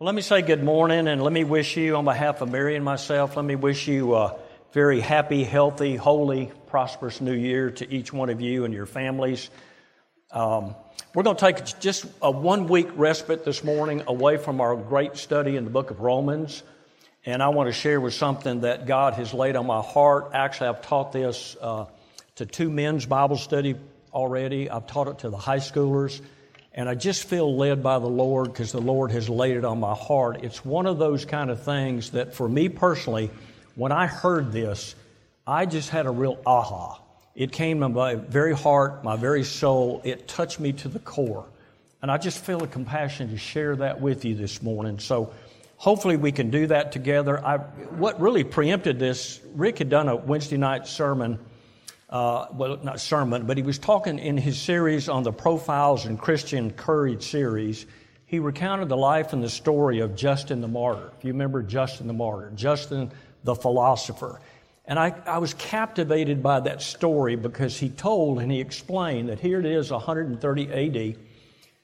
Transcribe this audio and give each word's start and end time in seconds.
Well, 0.00 0.06
let 0.06 0.14
me 0.14 0.22
say 0.22 0.42
good 0.42 0.62
morning 0.62 1.08
and 1.08 1.20
let 1.20 1.32
me 1.32 1.42
wish 1.42 1.76
you, 1.76 1.96
on 1.96 2.04
behalf 2.04 2.40
of 2.40 2.48
Mary 2.52 2.76
and 2.76 2.84
myself, 2.84 3.34
let 3.34 3.44
me 3.44 3.56
wish 3.56 3.88
you 3.88 4.14
a 4.14 4.36
very 4.70 5.00
happy, 5.00 5.42
healthy, 5.42 5.96
holy, 5.96 6.52
prosperous 6.68 7.20
new 7.20 7.32
year 7.32 7.72
to 7.72 7.92
each 7.92 8.12
one 8.12 8.30
of 8.30 8.40
you 8.40 8.64
and 8.64 8.72
your 8.72 8.86
families. 8.86 9.50
Um, 10.30 10.76
we're 11.16 11.24
going 11.24 11.34
to 11.34 11.44
take 11.44 11.80
just 11.80 12.06
a 12.22 12.30
one 12.30 12.68
week 12.68 12.86
respite 12.94 13.44
this 13.44 13.64
morning 13.64 14.04
away 14.06 14.36
from 14.36 14.60
our 14.60 14.76
great 14.76 15.16
study 15.16 15.56
in 15.56 15.64
the 15.64 15.70
book 15.70 15.90
of 15.90 15.98
Romans. 15.98 16.62
And 17.26 17.42
I 17.42 17.48
want 17.48 17.68
to 17.68 17.72
share 17.72 18.00
with 18.00 18.14
something 18.14 18.60
that 18.60 18.86
God 18.86 19.14
has 19.14 19.34
laid 19.34 19.56
on 19.56 19.66
my 19.66 19.82
heart. 19.82 20.30
Actually, 20.32 20.68
I've 20.68 20.82
taught 20.82 21.10
this 21.10 21.56
uh, 21.60 21.86
to 22.36 22.46
two 22.46 22.70
men's 22.70 23.04
Bible 23.04 23.36
study 23.36 23.74
already, 24.12 24.70
I've 24.70 24.86
taught 24.86 25.08
it 25.08 25.18
to 25.18 25.30
the 25.30 25.36
high 25.36 25.58
schoolers. 25.58 26.20
And 26.74 26.88
I 26.88 26.94
just 26.94 27.24
feel 27.24 27.56
led 27.56 27.82
by 27.82 27.98
the 27.98 28.06
Lord 28.06 28.52
because 28.52 28.72
the 28.72 28.80
Lord 28.80 29.10
has 29.10 29.28
laid 29.28 29.56
it 29.56 29.64
on 29.64 29.80
my 29.80 29.94
heart. 29.94 30.44
It's 30.44 30.64
one 30.64 30.86
of 30.86 30.98
those 30.98 31.24
kind 31.24 31.50
of 31.50 31.62
things 31.62 32.10
that 32.10 32.34
for 32.34 32.48
me 32.48 32.68
personally, 32.68 33.30
when 33.74 33.90
I 33.90 34.06
heard 34.06 34.52
this, 34.52 34.94
I 35.46 35.66
just 35.66 35.90
had 35.90 36.06
a 36.06 36.10
real 36.10 36.38
aha. 36.46 37.00
It 37.34 37.52
came 37.52 37.80
to 37.80 37.88
my 37.88 38.16
very 38.16 38.54
heart, 38.54 39.02
my 39.02 39.16
very 39.16 39.44
soul. 39.44 40.02
It 40.04 40.28
touched 40.28 40.60
me 40.60 40.72
to 40.74 40.88
the 40.88 40.98
core. 40.98 41.46
And 42.02 42.10
I 42.10 42.18
just 42.18 42.44
feel 42.44 42.62
a 42.62 42.66
compassion 42.66 43.30
to 43.30 43.38
share 43.38 43.74
that 43.76 44.00
with 44.00 44.24
you 44.24 44.34
this 44.34 44.62
morning. 44.62 44.98
So 44.98 45.32
hopefully 45.76 46.16
we 46.16 46.32
can 46.32 46.50
do 46.50 46.66
that 46.66 46.92
together. 46.92 47.44
I, 47.44 47.56
what 47.56 48.20
really 48.20 48.44
preempted 48.44 48.98
this, 48.98 49.40
Rick 49.54 49.78
had 49.78 49.88
done 49.88 50.08
a 50.08 50.16
Wednesday 50.16 50.56
night 50.56 50.86
sermon 50.86 51.38
uh, 52.10 52.46
well, 52.52 52.78
not 52.82 53.00
sermon, 53.00 53.46
but 53.46 53.56
he 53.56 53.62
was 53.62 53.78
talking 53.78 54.18
in 54.18 54.36
his 54.36 54.58
series 54.58 55.08
on 55.08 55.22
the 55.22 55.32
Profiles 55.32 56.06
in 56.06 56.16
Christian 56.16 56.70
Courage 56.70 57.22
series. 57.22 57.84
He 58.24 58.38
recounted 58.38 58.88
the 58.88 58.96
life 58.96 59.32
and 59.32 59.42
the 59.42 59.50
story 59.50 60.00
of 60.00 60.16
Justin 60.16 60.60
the 60.60 60.68
Martyr. 60.68 61.12
If 61.18 61.24
you 61.24 61.32
remember 61.32 61.62
Justin 61.62 62.06
the 62.06 62.14
Martyr, 62.14 62.50
Justin 62.54 63.10
the 63.44 63.54
philosopher. 63.54 64.40
And 64.86 64.98
I, 64.98 65.14
I 65.26 65.38
was 65.38 65.52
captivated 65.52 66.42
by 66.42 66.60
that 66.60 66.80
story 66.80 67.36
because 67.36 67.78
he 67.78 67.90
told 67.90 68.40
and 68.40 68.50
he 68.50 68.60
explained 68.60 69.28
that 69.28 69.38
here 69.38 69.60
it 69.60 69.66
is, 69.66 69.90
130 69.90 71.12
AD, 71.12 71.16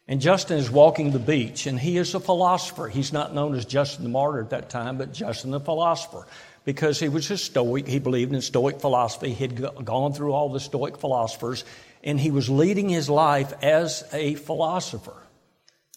and 0.08 0.20
Justin 0.20 0.58
is 0.58 0.70
walking 0.70 1.12
the 1.12 1.18
beach, 1.18 1.66
and 1.66 1.78
he 1.78 1.96
is 1.96 2.14
a 2.14 2.20
philosopher. 2.20 2.88
He's 2.88 3.12
not 3.12 3.34
known 3.34 3.54
as 3.54 3.64
Justin 3.64 4.04
the 4.04 4.10
Martyr 4.10 4.40
at 4.40 4.50
that 4.50 4.70
time, 4.70 4.96
but 4.96 5.12
Justin 5.12 5.50
the 5.50 5.60
philosopher 5.60 6.26
because 6.64 6.98
he 6.98 7.08
was 7.08 7.30
a 7.30 7.38
Stoic. 7.38 7.86
He 7.86 7.98
believed 7.98 8.32
in 8.32 8.40
Stoic 8.40 8.80
philosophy. 8.80 9.32
He'd 9.32 9.62
gone 9.84 10.12
through 10.12 10.32
all 10.32 10.48
the 10.48 10.60
Stoic 10.60 10.98
philosophers, 10.98 11.64
and 12.02 12.18
he 12.18 12.30
was 12.30 12.48
leading 12.48 12.88
his 12.88 13.08
life 13.10 13.52
as 13.62 14.04
a 14.12 14.34
philosopher. 14.34 15.16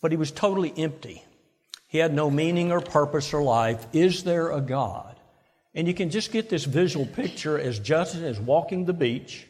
But 0.01 0.11
he 0.11 0.17
was 0.17 0.31
totally 0.31 0.73
empty. 0.77 1.23
He 1.87 1.97
had 1.97 2.13
no 2.13 2.29
meaning 2.29 2.71
or 2.71 2.81
purpose 2.81 3.33
or 3.33 3.41
life. 3.41 3.85
Is 3.93 4.23
there 4.23 4.51
a 4.51 4.61
God? 4.61 5.15
And 5.73 5.87
you 5.87 5.93
can 5.93 6.09
just 6.09 6.31
get 6.31 6.49
this 6.49 6.65
visual 6.65 7.05
picture 7.05 7.57
as 7.57 7.79
Justin 7.79 8.23
is 8.23 8.39
walking 8.39 8.85
the 8.85 8.93
beach. 8.93 9.47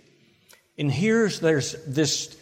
And 0.78 0.92
here's 0.92 1.40
there's 1.40 1.74
this 1.86 2.38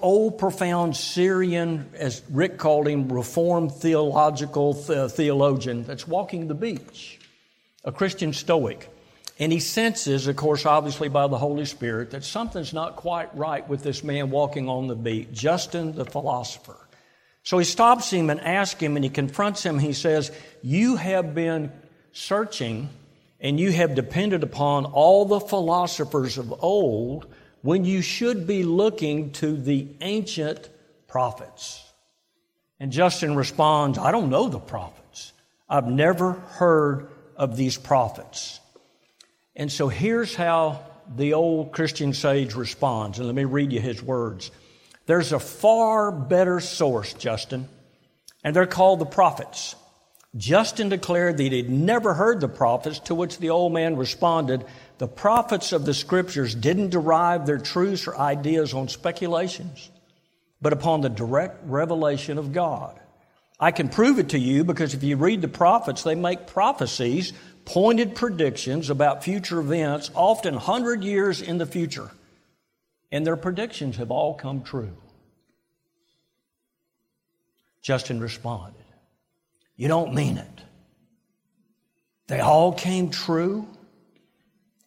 old, 0.00 0.38
profound 0.38 0.96
Syrian, 0.96 1.90
as 1.94 2.22
Rick 2.30 2.58
called 2.58 2.86
him, 2.86 3.08
Reformed 3.12 3.72
theological 3.72 4.82
uh, 4.88 5.08
theologian 5.08 5.82
that's 5.82 6.06
walking 6.06 6.46
the 6.46 6.54
beach 6.54 7.18
a 7.84 7.92
Christian 7.92 8.32
Stoic. 8.32 8.90
And 9.38 9.52
he 9.52 9.60
senses, 9.60 10.26
of 10.26 10.36
course, 10.36 10.64
obviously 10.64 11.08
by 11.08 11.26
the 11.26 11.38
Holy 11.38 11.64
Spirit, 11.64 12.12
that 12.12 12.24
something's 12.24 12.72
not 12.72 12.96
quite 12.96 13.36
right 13.36 13.68
with 13.68 13.82
this 13.82 14.04
man 14.04 14.30
walking 14.30 14.68
on 14.68 14.86
the 14.86 14.94
beach, 14.94 15.28
Justin 15.32 15.94
the 15.94 16.04
philosopher. 16.04 16.76
So 17.42 17.58
he 17.58 17.64
stops 17.64 18.10
him 18.10 18.30
and 18.30 18.40
asks 18.40 18.80
him, 18.80 18.96
and 18.96 19.04
he 19.04 19.10
confronts 19.10 19.64
him. 19.64 19.78
He 19.78 19.92
says, 19.92 20.30
You 20.62 20.96
have 20.96 21.34
been 21.34 21.72
searching 22.12 22.88
and 23.40 23.60
you 23.60 23.72
have 23.72 23.94
depended 23.94 24.42
upon 24.42 24.86
all 24.86 25.26
the 25.26 25.40
philosophers 25.40 26.38
of 26.38 26.64
old 26.64 27.26
when 27.60 27.84
you 27.84 28.00
should 28.00 28.46
be 28.46 28.62
looking 28.62 29.32
to 29.32 29.54
the 29.54 29.86
ancient 30.00 30.70
prophets. 31.08 31.82
And 32.80 32.90
Justin 32.90 33.36
responds, 33.36 33.98
I 33.98 34.12
don't 34.12 34.30
know 34.30 34.48
the 34.48 34.58
prophets. 34.58 35.32
I've 35.68 35.86
never 35.86 36.32
heard 36.32 37.08
of 37.36 37.56
these 37.56 37.76
prophets. 37.76 38.60
And 39.56 39.70
so 39.70 39.88
here's 39.88 40.34
how 40.34 40.84
the 41.14 41.34
old 41.34 41.72
Christian 41.72 42.12
sage 42.12 42.54
responds. 42.54 43.18
And 43.18 43.26
let 43.26 43.34
me 43.34 43.44
read 43.44 43.72
you 43.72 43.80
his 43.80 44.02
words. 44.02 44.50
There's 45.06 45.32
a 45.32 45.38
far 45.38 46.10
better 46.10 46.60
source, 46.60 47.12
Justin, 47.14 47.68
and 48.42 48.56
they're 48.56 48.66
called 48.66 49.00
the 49.00 49.06
prophets. 49.06 49.76
Justin 50.36 50.88
declared 50.88 51.36
that 51.36 51.52
he'd 51.52 51.70
never 51.70 52.14
heard 52.14 52.40
the 52.40 52.48
prophets, 52.48 52.98
to 53.00 53.14
which 53.14 53.38
the 53.38 53.50
old 53.50 53.72
man 53.72 53.96
responded, 53.96 54.64
The 54.98 55.06
prophets 55.06 55.72
of 55.72 55.84
the 55.84 55.94
scriptures 55.94 56.54
didn't 56.54 56.90
derive 56.90 57.46
their 57.46 57.58
truths 57.58 58.08
or 58.08 58.18
ideas 58.18 58.74
on 58.74 58.88
speculations, 58.88 59.90
but 60.60 60.72
upon 60.72 61.02
the 61.02 61.08
direct 61.08 61.60
revelation 61.66 62.38
of 62.38 62.52
God. 62.52 62.98
I 63.64 63.70
can 63.70 63.88
prove 63.88 64.18
it 64.18 64.28
to 64.28 64.38
you 64.38 64.62
because 64.62 64.92
if 64.92 65.02
you 65.02 65.16
read 65.16 65.40
the 65.40 65.48
prophets, 65.48 66.02
they 66.02 66.14
make 66.14 66.46
prophecies, 66.46 67.32
pointed 67.64 68.14
predictions 68.14 68.90
about 68.90 69.24
future 69.24 69.58
events, 69.58 70.10
often 70.14 70.52
100 70.52 71.02
years 71.02 71.40
in 71.40 71.56
the 71.56 71.64
future. 71.64 72.10
And 73.10 73.26
their 73.26 73.38
predictions 73.38 73.96
have 73.96 74.10
all 74.10 74.34
come 74.34 74.64
true. 74.64 74.94
Justin 77.80 78.20
responded, 78.20 78.84
You 79.76 79.88
don't 79.88 80.12
mean 80.12 80.36
it. 80.36 80.60
They 82.26 82.40
all 82.40 82.74
came 82.74 83.08
true? 83.08 83.66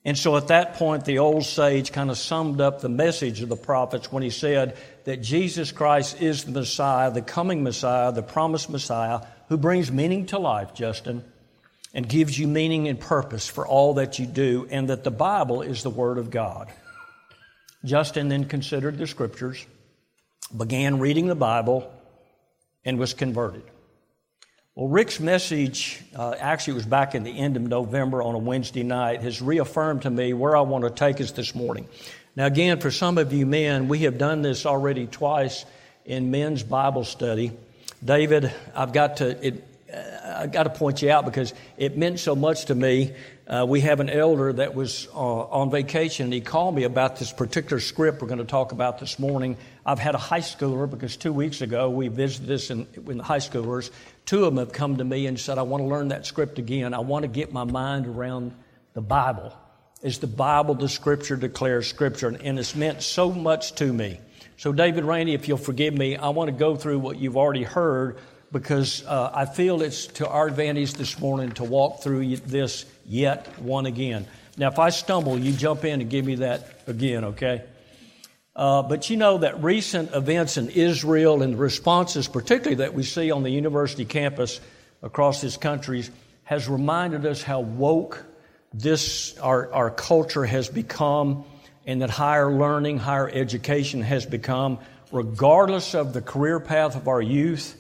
And 0.07 0.18
so 0.18 0.38
at 0.38 0.47
that 0.47 0.75
point, 0.75 1.03
the 1.03 1.19
old 1.19 1.44
sage 1.44 1.91
kind 1.91 2.09
of 2.09 2.18
summed 2.18 2.62
up 2.62 2.79
the 2.79 2.88
message 2.88 3.41
of 3.41 3.50
the 3.50 3.57
prophets 3.57 4.09
when 4.09 4.23
he 4.23 4.29
said 4.29 4.78
that 5.03 5.18
Jesus 5.18 5.73
Christ 5.73 6.22
is 6.22 6.45
the 6.45 6.51
Messiah, 6.53 7.12
the 7.12 7.22
coming 7.22 7.62
Messiah, 7.62 8.13
the 8.13 8.23
promised 8.23 8.69
Messiah, 8.69 9.19
who 9.50 9.57
brings 9.57 9.91
meaning 9.91 10.25
to 10.28 10.40
life, 10.40 10.73
Justin, 10.73 11.25
and 11.94 12.07
gives 12.07 12.40
you 12.40 12.47
meaning 12.47 12.88
and 12.88 12.97
purpose 12.97 13.50
for 13.50 13.67
all 13.67 13.96
that 13.96 14.17
you 14.17 14.25
do, 14.25 14.66
and 14.72 14.88
that 14.88 15.03
the 15.03 15.12
Bible 15.12 15.62
is 15.62 15.84
the 15.84 15.90
Word 15.90 16.19
of 16.19 16.31
God. 16.31 16.72
Justin 17.84 18.29
then 18.29 18.46
considered 18.46 18.97
the 18.97 19.07
Scriptures, 19.07 19.66
began 20.56 21.00
reading 21.00 21.28
the 21.28 21.35
Bible, 21.35 21.91
and 22.85 22.97
was 22.97 23.13
converted. 23.13 23.63
Well, 24.78 24.90
Rick's 24.90 25.20
message, 25.20 26.04
uh, 26.16 26.36
actually, 26.38 26.74
it 26.74 26.76
was 26.76 26.86
back 26.86 27.16
in 27.16 27.24
the 27.24 27.36
end 27.36 27.56
of 27.56 27.64
November 27.64 28.22
on 28.22 28.36
a 28.36 28.38
Wednesday 28.38 28.84
night, 28.84 29.24
has 29.24 29.42
reaffirmed 29.42 30.04
to 30.04 30.12
me 30.12 30.34
where 30.34 30.56
I 30.56 30.62
want 30.62 30.84
to 30.84 30.92
take 30.92 31.20
us 31.20 31.32
this 31.32 31.56
morning. 31.56 31.88
Now, 32.36 32.46
again, 32.46 32.80
for 32.80 32.92
some 32.92 33.18
of 33.18 33.34
you 33.34 33.48
men, 33.48 33.88
we 33.88 33.98
have 34.02 34.20
done 34.20 34.44
this 34.44 34.68
already 34.68 35.08
twice 35.08 35.66
in 36.06 36.30
men's 36.30 36.62
Bible 36.62 37.06
study. 37.06 37.54
David, 38.06 38.54
I've 38.76 38.94
got 38.94 39.18
to, 39.18 39.48
it, 39.48 39.64
uh, 39.92 40.44
I've 40.44 40.52
got 40.52 40.66
to 40.66 40.70
point 40.70 41.02
you 41.02 41.09
out 41.09 41.26
because 41.26 41.56
it 41.78 41.98
meant 41.98 42.20
so 42.20 42.36
much 42.36 42.66
to 42.66 42.76
me. 42.76 43.16
Uh, 43.48 43.66
we 43.68 43.82
have 43.82 44.00
an 44.00 44.12
elder 44.12 44.54
that 44.54 44.76
was 44.76 45.08
uh, 45.16 45.18
on 45.18 45.72
vacation. 45.72 46.26
And 46.26 46.34
he 46.34 46.42
called 46.42 46.76
me 46.76 46.84
about 46.84 47.16
this 47.16 47.34
particular 47.34 47.80
script 47.80 48.22
we're 48.22 48.28
going 48.28 48.38
to 48.38 48.46
talk 48.46 48.74
about 48.74 49.00
this 49.00 49.18
morning. 49.18 49.58
I've 49.88 49.98
had 49.98 50.14
a 50.14 50.20
high 50.20 50.42
schooler 50.42 50.88
because 50.88 51.18
two 51.18 51.34
weeks 51.34 51.62
ago 51.62 51.90
we 51.90 52.09
visited 52.09 52.46
this 52.46 52.70
in, 52.70 52.86
in 53.08 53.18
the 53.18 53.24
high 53.24 53.40
schoolers. 53.40 53.90
Two 54.28 54.44
of 54.44 54.54
them 54.54 54.58
have 54.58 54.74
come 54.74 54.98
to 54.98 55.06
me 55.06 55.26
and 55.26 55.40
said, 55.40 55.58
I 55.58 55.62
want 55.62 55.82
to 55.82 55.88
learn 55.88 56.10
that 56.10 56.26
script 56.26 56.60
again. 56.60 56.94
I 56.94 57.00
want 57.00 57.24
to 57.24 57.30
get 57.30 57.54
my 57.54 57.64
mind 57.64 58.06
around 58.06 58.54
the 58.94 59.02
Bible. 59.02 59.58
Is 60.02 60.20
the 60.20 60.28
Bible 60.28 60.76
the 60.76 60.90
Scripture 60.90 61.38
declares 61.38 61.88
Scripture? 61.88 62.28
And 62.28 62.60
it's 62.60 62.76
meant 62.76 63.02
so 63.02 63.32
much 63.32 63.74
to 63.76 63.92
me. 63.92 64.20
So, 64.58 64.74
David 64.74 65.06
Rainey, 65.06 65.34
if 65.34 65.48
you'll 65.48 65.58
forgive 65.58 65.94
me, 65.94 66.18
I 66.18 66.30
want 66.30 66.50
to 66.50 66.56
go 66.56 66.76
through 66.76 67.00
what 67.00 67.18
you've 67.18 67.38
already 67.38 67.64
heard 67.64 68.18
because 68.52 69.06
uh, 69.06 69.32
I 69.34 69.46
feel 69.46 69.82
it's 69.82 70.08
to 70.08 70.28
our 70.28 70.47
advantage 70.47 70.94
this 70.94 71.20
morning 71.20 71.52
to 71.53 71.64
walk 71.64 72.02
through 72.03 72.35
this 72.38 72.85
yet 73.06 73.59
one 73.59 73.85
again. 73.85 74.28
Now, 74.58 74.68
if 74.68 74.78
I 74.78 74.90
stumble, 74.90 75.40
you 75.40 75.53
jump 75.53 75.85
in 75.85 76.02
and 76.02 76.09
give 76.09 76.26
me 76.26 76.35
that 76.35 76.82
again, 76.85 77.23
okay? 77.23 77.64
Uh, 78.58 78.82
but 78.82 79.12
you 79.12 79.18
know 79.18 79.38
that 79.38 79.62
recent 79.62 80.16
events 80.16 80.58
in 80.58 80.72
Israel 80.72 81.44
and 81.44 81.54
the 81.54 81.58
responses, 81.58 82.28
particularly 82.28 82.78
that 82.78 82.96
we 82.96 83.04
see 83.04 83.30
on 83.30 83.44
the 83.44 83.52
university 83.52 84.04
campus 84.04 84.59
across 85.04 85.42
this 85.42 85.58
country, 85.58 86.04
has 86.44 86.68
reminded 86.68 87.24
us 87.28 87.44
how 87.44 87.59
woke 87.59 88.26
this 88.74 89.38
our, 89.38 89.72
our 89.72 89.92
culture 89.92 90.44
has 90.44 90.70
become 90.70 91.46
and 91.86 92.02
that 92.02 92.09
higher 92.09 92.52
learning, 92.52 92.98
higher 92.98 93.30
education 93.30 94.02
has 94.02 94.26
become, 94.26 94.80
regardless 95.12 95.94
of 95.94 96.14
the 96.14 96.22
career 96.22 96.59
path 96.59 96.96
of 96.96 97.08
our 97.08 97.22
youth, 97.22 97.78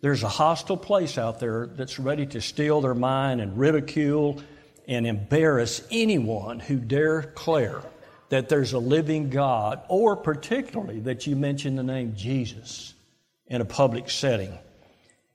there's 0.00 0.22
a 0.22 0.28
hostile 0.28 0.76
place 0.76 1.18
out 1.18 1.40
there 1.40 1.66
that's 1.66 1.98
ready 1.98 2.24
to 2.26 2.40
steal 2.40 2.80
their 2.80 2.94
mind 2.94 3.40
and 3.40 3.58
ridicule 3.58 4.40
and 4.86 5.08
embarrass 5.08 5.82
anyone 5.90 6.60
who 6.60 6.76
dare 6.76 7.22
declare 7.22 7.82
that 8.30 8.48
there's 8.48 8.72
a 8.72 8.78
living 8.78 9.28
God, 9.28 9.82
or 9.88 10.16
particularly 10.16 11.00
that 11.00 11.26
you 11.26 11.36
mention 11.36 11.76
the 11.76 11.82
name 11.82 12.14
Jesus 12.16 12.94
in 13.46 13.60
a 13.60 13.64
public 13.64 14.08
setting. 14.08 14.56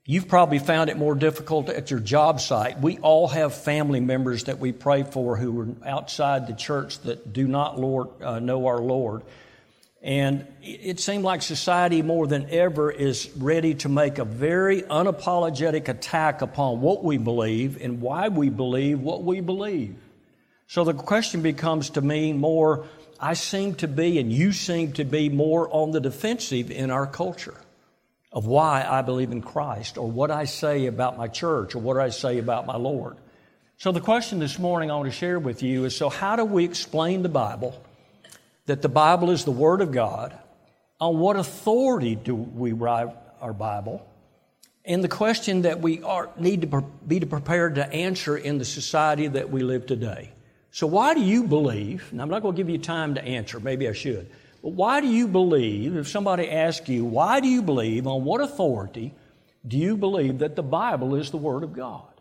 You've 0.08 0.28
probably 0.28 0.60
found 0.60 0.88
it 0.88 0.96
more 0.96 1.14
difficult 1.14 1.68
at 1.68 1.90
your 1.90 2.00
job 2.00 2.40
site. 2.40 2.80
We 2.80 2.98
all 2.98 3.28
have 3.28 3.54
family 3.54 4.00
members 4.00 4.44
that 4.44 4.58
we 4.58 4.72
pray 4.72 5.02
for 5.02 5.36
who 5.36 5.60
are 5.60 5.88
outside 5.88 6.46
the 6.46 6.54
church 6.54 7.00
that 7.00 7.32
do 7.32 7.46
not 7.46 7.78
Lord, 7.78 8.08
uh, 8.22 8.38
know 8.38 8.66
our 8.66 8.78
Lord. 8.78 9.22
And 10.00 10.46
it 10.62 11.00
seems 11.00 11.24
like 11.24 11.42
society 11.42 12.02
more 12.02 12.28
than 12.28 12.48
ever 12.50 12.90
is 12.92 13.28
ready 13.36 13.74
to 13.76 13.88
make 13.88 14.18
a 14.18 14.24
very 14.24 14.82
unapologetic 14.82 15.88
attack 15.88 16.40
upon 16.40 16.80
what 16.80 17.02
we 17.02 17.18
believe 17.18 17.82
and 17.82 18.00
why 18.00 18.28
we 18.28 18.48
believe 18.48 19.00
what 19.00 19.24
we 19.24 19.40
believe. 19.40 19.96
So 20.66 20.84
the 20.84 20.94
question 20.94 21.42
becomes 21.42 21.90
to 21.90 22.00
me 22.00 22.32
more, 22.32 22.86
I 23.20 23.34
seem 23.34 23.74
to 23.76 23.88
be 23.88 24.18
and 24.18 24.32
you 24.32 24.52
seem 24.52 24.92
to 24.94 25.04
be 25.04 25.28
more 25.28 25.68
on 25.70 25.92
the 25.92 26.00
defensive 26.00 26.70
in 26.70 26.90
our 26.90 27.06
culture 27.06 27.56
of 28.32 28.46
why 28.46 28.86
I 28.86 29.02
believe 29.02 29.32
in 29.32 29.40
Christ 29.40 29.96
or 29.96 30.10
what 30.10 30.30
I 30.30 30.44
say 30.44 30.86
about 30.86 31.16
my 31.16 31.28
church 31.28 31.74
or 31.74 31.78
what 31.78 31.96
I 31.98 32.10
say 32.10 32.38
about 32.38 32.66
my 32.66 32.76
Lord. 32.76 33.16
So 33.78 33.92
the 33.92 34.00
question 34.00 34.38
this 34.38 34.58
morning 34.58 34.90
I 34.90 34.96
want 34.96 35.10
to 35.10 35.16
share 35.16 35.38
with 35.38 35.62
you 35.62 35.84
is 35.84 35.96
so 35.96 36.08
how 36.08 36.36
do 36.36 36.44
we 36.44 36.64
explain 36.64 37.22
the 37.22 37.28
Bible? 37.28 37.80
that 38.66 38.82
the 38.82 38.88
Bible 38.88 39.30
is 39.30 39.44
the 39.44 39.52
Word 39.52 39.80
of 39.80 39.92
God. 39.92 40.36
On 41.00 41.18
what 41.18 41.36
authority 41.36 42.14
do 42.14 42.34
we 42.34 42.72
write 42.72 43.08
our 43.40 43.52
Bible? 43.52 44.06
And 44.84 45.02
the 45.02 45.08
question 45.08 45.62
that 45.62 45.80
we 45.80 46.02
are, 46.02 46.30
need 46.38 46.62
to 46.62 46.84
be 47.06 47.20
prepared 47.20 47.76
to 47.76 47.92
answer 47.92 48.36
in 48.36 48.58
the 48.58 48.64
society 48.64 49.26
that 49.28 49.50
we 49.50 49.62
live 49.62 49.86
today. 49.86 50.32
So, 50.76 50.86
why 50.86 51.14
do 51.14 51.22
you 51.22 51.44
believe? 51.44 52.06
And 52.12 52.20
I'm 52.20 52.28
not 52.28 52.42
going 52.42 52.54
to 52.54 52.56
give 52.58 52.68
you 52.68 52.76
time 52.76 53.14
to 53.14 53.24
answer, 53.24 53.58
maybe 53.58 53.88
I 53.88 53.94
should. 53.94 54.30
But 54.62 54.74
why 54.74 55.00
do 55.00 55.06
you 55.06 55.26
believe, 55.26 55.96
if 55.96 56.06
somebody 56.06 56.50
asks 56.50 56.86
you, 56.86 57.02
why 57.02 57.40
do 57.40 57.48
you 57.48 57.62
believe, 57.62 58.06
on 58.06 58.24
what 58.26 58.42
authority 58.42 59.14
do 59.66 59.78
you 59.78 59.96
believe 59.96 60.40
that 60.40 60.54
the 60.54 60.62
Bible 60.62 61.14
is 61.14 61.30
the 61.30 61.38
Word 61.38 61.62
of 61.62 61.72
God? 61.72 62.12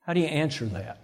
How 0.00 0.12
do 0.12 0.18
you 0.18 0.26
answer 0.26 0.64
that? 0.66 0.98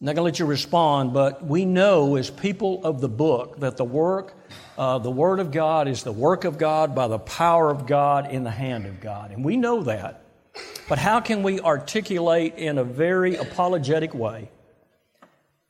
I'm 0.00 0.06
not 0.06 0.16
going 0.16 0.16
to 0.16 0.22
let 0.22 0.38
you 0.40 0.46
respond, 0.46 1.12
but 1.12 1.46
we 1.46 1.64
know 1.64 2.16
as 2.16 2.30
people 2.30 2.84
of 2.84 3.00
the 3.00 3.08
book 3.08 3.60
that 3.60 3.76
the 3.76 3.84
work, 3.84 4.34
uh, 4.76 4.98
the 4.98 5.12
Word 5.12 5.38
of 5.38 5.52
God 5.52 5.86
is 5.86 6.02
the 6.02 6.10
work 6.10 6.42
of 6.42 6.58
God 6.58 6.96
by 6.96 7.06
the 7.06 7.20
power 7.20 7.70
of 7.70 7.86
God 7.86 8.32
in 8.32 8.42
the 8.42 8.50
hand 8.50 8.86
of 8.86 9.00
God. 9.00 9.30
And 9.30 9.44
we 9.44 9.56
know 9.56 9.84
that. 9.84 10.21
But 10.88 10.98
how 10.98 11.20
can 11.20 11.42
we 11.42 11.60
articulate 11.60 12.56
in 12.56 12.78
a 12.78 12.84
very 12.84 13.36
apologetic 13.36 14.14
way? 14.14 14.50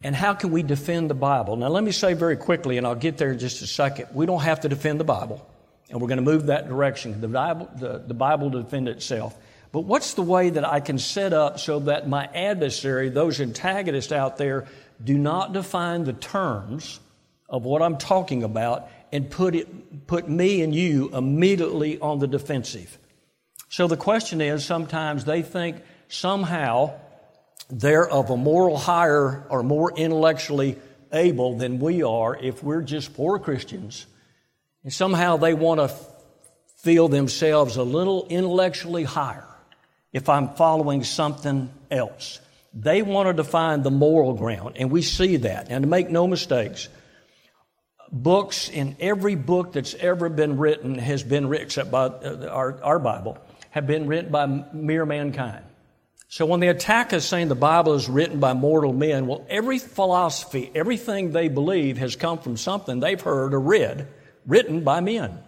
And 0.02 0.17
how 0.17 0.34
can 0.34 0.50
we 0.50 0.62
defend 0.62 1.11
the 1.11 1.14
Bible? 1.14 1.56
Now, 1.56 1.69
let 1.69 1.84
me 1.84 1.93
say 1.93 2.14
very 2.14 2.37
quickly, 2.37 2.76
and 2.76 2.87
I'll 2.87 2.96
get 2.96 3.19
there 3.19 3.32
in 3.32 3.38
just 3.38 3.62
a 3.62 3.67
second. 3.67 4.08
We 4.12 4.26
don't 4.26 4.43
have 4.43 4.61
to 4.61 4.69
defend 4.69 4.99
the 4.99 5.05
Bible, 5.05 5.46
and 5.90 6.00
we're 6.00 6.08
going 6.08 6.17
to 6.17 6.25
move 6.25 6.46
that 6.46 6.69
direction. 6.69 7.20
The 7.20 7.29
Bible, 7.29 7.70
the, 7.76 8.02
the 8.05 8.14
Bible 8.14 8.50
will 8.50 8.62
defend 8.62 8.88
itself. 8.88 9.38
But 9.70 9.82
what's 9.82 10.14
the 10.14 10.23
way 10.23 10.50
that 10.50 10.69
I 10.69 10.81
can 10.81 10.99
set 10.99 11.32
up 11.32 11.61
so 11.61 11.78
that 11.81 12.08
my 12.08 12.26
adversary, 12.35 13.08
those 13.08 13.40
antagonists 13.40 14.12
out 14.12 14.37
there, 14.38 14.67
do 15.02 15.17
not 15.17 15.52
define 15.52 16.05
the 16.05 16.12
terms 16.12 17.00
of 17.49 17.64
what 17.64 17.81
I'm 17.81 17.96
talking 17.96 18.43
about 18.43 18.88
and 19.12 19.31
put, 19.31 19.55
it, 19.55 20.06
put 20.06 20.28
me 20.28 20.62
and 20.62 20.75
you 20.75 21.11
immediately 21.14 21.99
on 22.00 22.19
the 22.19 22.26
defensive? 22.26 22.99
So 23.72 23.88
the 23.88 23.96
question 23.96 24.42
is 24.42 24.66
sometimes 24.66 25.24
they 25.24 25.40
think 25.40 25.78
somehow 26.08 26.92
they're 27.70 28.06
of 28.06 28.28
a 28.28 28.36
moral 28.36 28.76
higher 28.76 29.46
or 29.48 29.62
more 29.62 29.90
intellectually 29.96 30.76
able 31.10 31.56
than 31.56 31.78
we 31.78 32.02
are 32.02 32.36
if 32.36 32.62
we're 32.62 32.82
just 32.82 33.14
poor 33.14 33.38
Christians. 33.38 34.04
And 34.84 34.92
somehow 34.92 35.38
they 35.38 35.54
want 35.54 35.80
to 35.80 35.90
feel 36.82 37.08
themselves 37.08 37.78
a 37.78 37.82
little 37.82 38.26
intellectually 38.28 39.04
higher 39.04 39.48
if 40.12 40.28
I'm 40.28 40.50
following 40.50 41.02
something 41.02 41.72
else. 41.90 42.40
They 42.75 43.00
wanted 43.00 43.38
to 43.38 43.44
find 43.44 43.82
the 43.82 43.90
moral 43.90 44.34
ground, 44.34 44.76
and 44.76 44.90
we 44.90 45.00
see 45.00 45.38
that. 45.38 45.68
And 45.70 45.82
to 45.82 45.88
make 45.88 46.10
no 46.10 46.26
mistakes, 46.26 46.90
books 48.10 48.68
in 48.68 48.96
every 49.00 49.34
book 49.34 49.72
that's 49.72 49.94
ever 49.94 50.28
been 50.28 50.58
written 50.58 50.96
has 50.96 51.22
been 51.22 51.48
written, 51.48 51.64
except 51.64 51.90
by 51.90 52.08
uh, 52.08 52.48
our, 52.50 52.78
our 52.82 52.98
Bible, 52.98 53.38
have 53.72 53.86
been 53.86 54.06
written 54.06 54.30
by 54.30 54.46
mere 54.72 55.04
mankind. 55.04 55.64
So 56.28 56.46
when 56.46 56.60
they 56.60 56.69
attack 56.69 57.12
us 57.12 57.26
saying 57.26 57.48
the 57.48 57.54
Bible 57.54 57.94
is 57.94 58.08
written 58.08 58.40
by 58.40 58.54
mortal 58.54 58.92
men, 58.92 59.26
well, 59.26 59.44
every 59.50 59.78
philosophy, 59.78 60.70
everything 60.74 61.32
they 61.32 61.48
believe 61.48 61.98
has 61.98 62.16
come 62.16 62.38
from 62.38 62.56
something 62.56 63.00
they've 63.00 63.20
heard 63.20 63.52
or 63.52 63.60
read 63.60 64.08
written 64.46 64.84
by 64.84 65.00
men. 65.00 65.38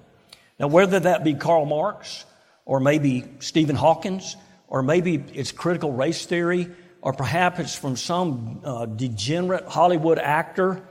Now, 0.58 0.68
whether 0.68 1.00
that 1.00 1.24
be 1.24 1.34
Karl 1.34 1.64
Marx 1.64 2.24
or 2.64 2.80
maybe 2.80 3.24
Stephen 3.40 3.76
Hawkins 3.76 4.36
or 4.68 4.82
maybe 4.82 5.22
it's 5.34 5.52
critical 5.52 5.92
race 5.92 6.26
theory, 6.26 6.68
or 7.00 7.12
perhaps 7.12 7.60
it's 7.60 7.76
from 7.76 7.96
some 7.96 8.60
uh, 8.64 8.86
degenerate 8.86 9.66
Hollywood 9.66 10.18
actor, 10.18 10.82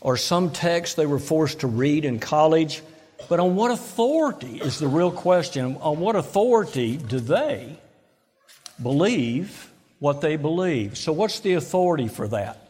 or 0.00 0.16
some 0.16 0.50
text 0.50 0.96
they 0.96 1.06
were 1.06 1.18
forced 1.18 1.60
to 1.60 1.66
read 1.66 2.04
in 2.04 2.18
college. 2.18 2.82
But 3.28 3.40
on 3.40 3.54
what 3.54 3.70
authority 3.70 4.60
is 4.60 4.78
the 4.78 4.88
real 4.88 5.10
question? 5.10 5.76
On 5.80 6.00
what 6.00 6.16
authority 6.16 6.96
do 6.96 7.20
they 7.20 7.78
believe 8.82 9.70
what 9.98 10.20
they 10.20 10.36
believe? 10.36 10.96
So, 10.96 11.12
what's 11.12 11.40
the 11.40 11.54
authority 11.54 12.08
for 12.08 12.28
that? 12.28 12.68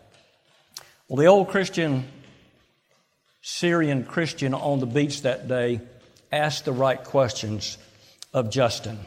Well, 1.09 1.17
the 1.17 1.27
old 1.27 1.49
Christian, 1.49 2.07
Syrian 3.43 4.05
Christian 4.05 4.55
on 4.55 4.81
the 4.81 4.87
beach 4.87 5.23
that 5.23 5.49
day 5.49 5.81
asked 6.31 6.65
the 6.65 6.73
right 6.73 7.03
questions 7.03 7.79
of 8.33 8.51
Justin. 8.51 8.99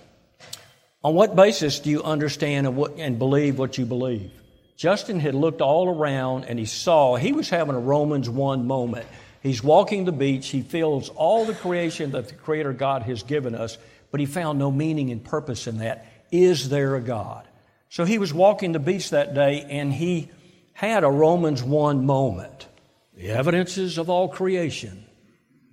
On 1.04 1.13
what 1.13 1.36
basis 1.36 1.80
do 1.80 1.90
you 1.90 2.04
understand 2.04 2.66
and, 2.66 2.75
what, 2.75 2.98
and 2.98 3.19
believe 3.19 3.60
what 3.60 3.78
you 3.78 3.86
believe? 3.86 4.31
Justin 4.78 5.19
had 5.19 5.36
looked 5.36 5.62
all 5.62 5.88
around 5.88 6.45
and 6.45 6.57
he 6.57 6.66
saw 6.66 7.16
he 7.16 7.31
was 7.31 7.50
having 7.50 7.75
a 7.75 7.80
Romans 7.80 8.30
1 8.30 8.66
moment. 8.66 9.06
He's 9.44 9.62
walking 9.62 10.06
the 10.06 10.13
beach. 10.13 10.48
He 10.48 10.62
feels 10.62 11.10
all 11.10 11.44
the 11.44 11.54
creation 11.54 12.12
that 12.12 12.30
the 12.30 12.34
Creator 12.34 12.74
God 12.74 13.04
has 13.04 13.24
given 13.24 13.54
us, 13.54 13.78
but 14.10 14.22
he 14.22 14.25
found 14.25 14.57
no 14.57 14.72
meaning 14.72 15.12
and 15.12 15.22
purpose 15.22 15.68
in 15.68 15.80
that. 15.80 16.07
Is 16.31 16.69
there 16.69 16.95
a 16.95 17.01
God? 17.01 17.45
So 17.90 18.06
he 18.06 18.18
was 18.18 18.34
walking 18.34 18.72
the 18.72 18.80
beach 18.80 19.10
that 19.10 19.36
day 19.36 19.66
and 19.69 19.94
he 19.94 20.30
had 20.72 21.04
a 21.04 21.10
Romans 21.12 21.62
1 21.62 22.06
moment. 22.06 22.68
The 23.16 23.30
evidences 23.30 23.98
of 23.98 24.10
all 24.10 24.30
creation 24.30 25.06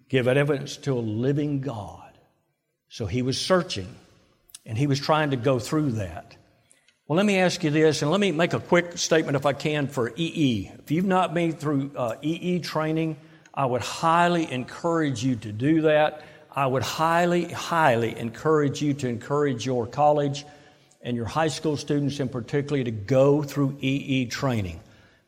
give 0.09 0.27
evidence 0.27 0.77
to 0.79 0.95
a 0.95 1.01
living 1.01 1.61
God. 1.61 2.11
So 2.89 3.07
he 3.07 3.23
was 3.23 3.41
searching. 3.41 3.89
And 4.67 4.77
he 4.77 4.87
was 4.87 5.01
trying 5.01 5.31
to 5.31 5.37
go 5.37 5.59
through 5.59 5.93
that. 5.93 6.37
Well, 7.07 7.17
let 7.17 7.27
me 7.27 7.39
ask 7.39 7.65
you 7.65 7.71
this, 7.71 8.03
and 8.03 8.11
let 8.11 8.21
me 8.21 8.31
make 8.31 8.53
a 8.53 8.61
quick 8.61 8.99
statement 8.99 9.37
if 9.37 9.47
I 9.47 9.53
can 9.53 9.89
for 9.89 10.13
EE. 10.15 10.71
If 10.79 10.91
you've 10.91 11.07
not 11.07 11.35
been 11.35 11.53
through 11.53 11.93
uh, 11.97 12.17
EE 12.23 12.61
training, 12.61 13.17
I 13.55 13.67
would 13.67 13.83
highly 13.83 14.51
encourage 14.51 15.25
you 15.25 15.37
to 15.37 15.53
do 15.53 15.83
that. 15.83 16.23
I 16.53 16.67
would 16.67 16.83
highly, 16.83 17.45
highly 17.45 18.19
encourage 18.19 18.83
you 18.83 18.95
to 18.95 19.09
encourage 19.09 19.67
your 19.67 19.87
college 19.87 20.45
and 21.03 21.17
your 21.17 21.27
high 21.27 21.49
school 21.49 21.77
students 21.77 22.21
in 22.21 22.29
particular 22.29 22.83
to 22.85 22.91
go 22.91 23.43
through 23.43 23.77
EE 23.81 24.27
training. 24.27 24.81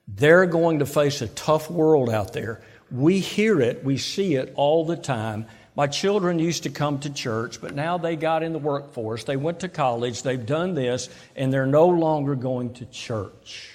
They're 0.08 0.46
going 0.46 0.80
to 0.80 0.86
face 0.86 1.22
a 1.22 1.28
tough 1.28 1.70
world 1.70 2.10
out 2.10 2.32
there. 2.32 2.62
We 2.90 3.20
hear 3.20 3.60
it, 3.60 3.84
we 3.84 3.98
see 3.98 4.34
it 4.34 4.52
all 4.56 4.84
the 4.84 4.96
time. 4.96 5.46
My 5.74 5.86
children 5.86 6.38
used 6.38 6.64
to 6.64 6.70
come 6.70 6.98
to 7.00 7.10
church, 7.10 7.60
but 7.60 7.74
now 7.74 7.96
they 7.96 8.16
got 8.16 8.42
in 8.42 8.52
the 8.52 8.58
workforce. 8.58 9.24
They 9.24 9.36
went 9.38 9.60
to 9.60 9.68
college, 9.68 10.22
they've 10.22 10.44
done 10.44 10.74
this, 10.74 11.08
and 11.34 11.52
they're 11.52 11.66
no 11.66 11.88
longer 11.88 12.34
going 12.34 12.74
to 12.74 12.84
church. 12.86 13.70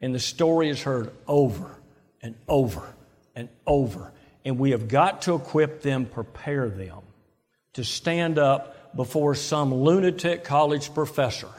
And 0.00 0.14
the 0.14 0.18
story 0.18 0.70
is 0.70 0.82
heard 0.82 1.12
over 1.28 1.76
and 2.22 2.34
over 2.48 2.82
and 3.34 3.48
over. 3.66 4.12
And 4.44 4.58
we 4.58 4.70
have 4.70 4.88
got 4.88 5.22
to 5.22 5.34
equip 5.34 5.82
them, 5.82 6.06
prepare 6.06 6.68
them 6.68 7.00
to 7.74 7.84
stand 7.84 8.38
up 8.38 8.96
before 8.96 9.34
some 9.34 9.72
lunatic 9.72 10.44
college 10.44 10.92
professor 10.94 11.50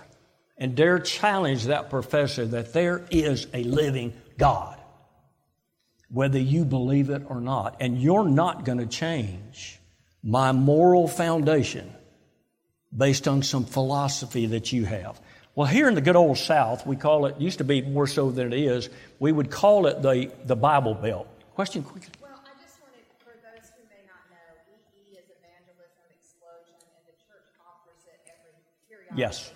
and 0.57 0.75
dare 0.75 0.99
challenge 0.99 1.65
that 1.65 1.89
professor 1.89 2.45
that 2.45 2.73
there 2.73 3.05
is 3.09 3.47
a 3.53 3.63
living 3.63 4.13
God 4.37 4.81
whether 6.11 6.39
you 6.39 6.65
believe 6.65 7.09
it 7.09 7.23
or 7.27 7.39
not. 7.39 7.77
And 7.79 7.99
you're 7.99 8.27
not 8.27 8.65
going 8.65 8.79
to 8.79 8.85
change 8.85 9.79
my 10.23 10.51
moral 10.51 11.07
foundation 11.07 11.91
based 12.95 13.27
on 13.27 13.43
some 13.43 13.65
philosophy 13.65 14.47
that 14.47 14.73
you 14.73 14.85
have. 14.85 15.19
Well, 15.55 15.67
here 15.67 15.87
in 15.87 15.95
the 15.95 16.01
good 16.01 16.15
old 16.15 16.37
South, 16.37 16.85
we 16.85 16.95
call 16.95 17.25
it, 17.25 17.39
used 17.39 17.59
to 17.59 17.63
be 17.63 17.81
more 17.81 18.07
so 18.07 18.29
than 18.29 18.53
it 18.53 18.59
is, 18.59 18.89
we 19.19 19.31
would 19.31 19.49
call 19.49 19.87
it 19.87 20.01
the, 20.01 20.31
the 20.45 20.55
Bible 20.55 20.93
Belt. 20.93 21.27
Question 21.55 21.83
quickly. 21.83 22.09
Well, 22.21 22.31
I 22.45 22.55
just 22.63 22.79
wanted, 22.81 23.03
for 23.19 23.35
those 23.43 23.69
who 23.75 23.83
may 23.89 24.03
not 24.07 24.23
know, 24.31 24.55
EE 24.95 25.17
is 25.17 25.27
Evangelism 25.27 26.07
Explosion, 26.15 26.79
and 26.79 27.03
the 27.05 27.15
church 27.27 27.43
offers 27.59 27.99
it 28.07 28.19
every 28.25 28.55
periodically 28.87 29.19
yes. 29.19 29.51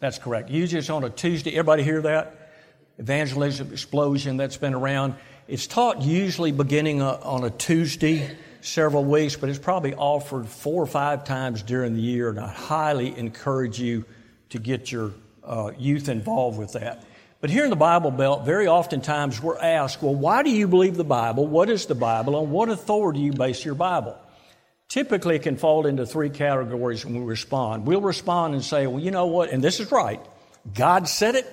That's 0.00 0.18
correct. 0.18 0.50
Usually 0.50 0.80
it's 0.80 0.90
on 0.90 1.04
a 1.04 1.10
Tuesday. 1.10 1.52
Everybody 1.52 1.82
hear 1.84 2.02
that? 2.02 2.50
Evangelism 2.98 3.72
Explosion, 3.72 4.36
that's 4.36 4.56
been 4.56 4.74
around. 4.74 5.14
It's 5.46 5.66
taught 5.66 6.02
usually 6.02 6.52
beginning 6.52 7.02
uh, 7.02 7.20
on 7.22 7.44
a 7.44 7.50
Tuesday 7.50 8.36
several 8.60 9.04
weeks, 9.04 9.36
but 9.36 9.48
it's 9.48 9.58
probably 9.58 9.94
offered 9.94 10.48
four 10.48 10.82
or 10.82 10.86
five 10.86 11.24
times 11.24 11.62
during 11.62 11.94
the 11.94 12.00
year, 12.00 12.30
and 12.30 12.40
I 12.40 12.48
highly 12.48 13.16
encourage 13.16 13.78
you 13.78 14.04
to 14.50 14.58
get 14.58 14.90
your 14.90 15.12
uh, 15.44 15.70
youth 15.78 16.08
involved 16.08 16.58
with 16.58 16.72
that. 16.72 17.04
But 17.40 17.48
here 17.48 17.64
in 17.64 17.70
the 17.70 17.76
Bible 17.76 18.10
Belt, 18.10 18.44
very 18.44 18.68
oftentimes 18.68 19.42
we're 19.42 19.58
asked, 19.58 20.02
well, 20.02 20.14
why 20.14 20.42
do 20.42 20.50
you 20.50 20.68
believe 20.68 20.96
the 20.96 21.04
Bible? 21.04 21.46
What 21.46 21.70
is 21.70 21.86
the 21.86 21.94
Bible? 21.94 22.36
On 22.36 22.50
what 22.50 22.68
authority 22.68 23.20
do 23.20 23.24
you 23.24 23.32
base 23.32 23.64
your 23.64 23.74
Bible? 23.74 24.18
Typically, 24.88 25.36
it 25.36 25.42
can 25.42 25.56
fall 25.56 25.86
into 25.86 26.04
three 26.04 26.30
categories 26.30 27.04
when 27.04 27.14
we 27.14 27.24
respond. 27.24 27.86
We'll 27.86 28.00
respond 28.00 28.54
and 28.54 28.64
say, 28.64 28.86
well, 28.86 28.98
you 28.98 29.10
know 29.10 29.26
what? 29.26 29.50
And 29.50 29.64
this 29.64 29.80
is 29.80 29.90
right. 29.90 30.20
God 30.74 31.08
said 31.08 31.34
it. 31.34 31.46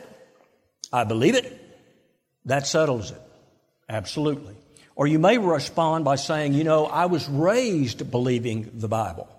I 0.91 1.05
believe 1.05 1.35
it. 1.35 1.53
That 2.45 2.67
settles 2.67 3.11
it. 3.11 3.21
Absolutely. 3.87 4.55
Or 4.95 5.07
you 5.07 5.19
may 5.19 5.37
respond 5.37 6.03
by 6.03 6.15
saying, 6.15 6.53
you 6.53 6.63
know, 6.63 6.85
I 6.85 7.05
was 7.05 7.29
raised 7.29 8.09
believing 8.09 8.71
the 8.73 8.87
Bible. 8.87 9.29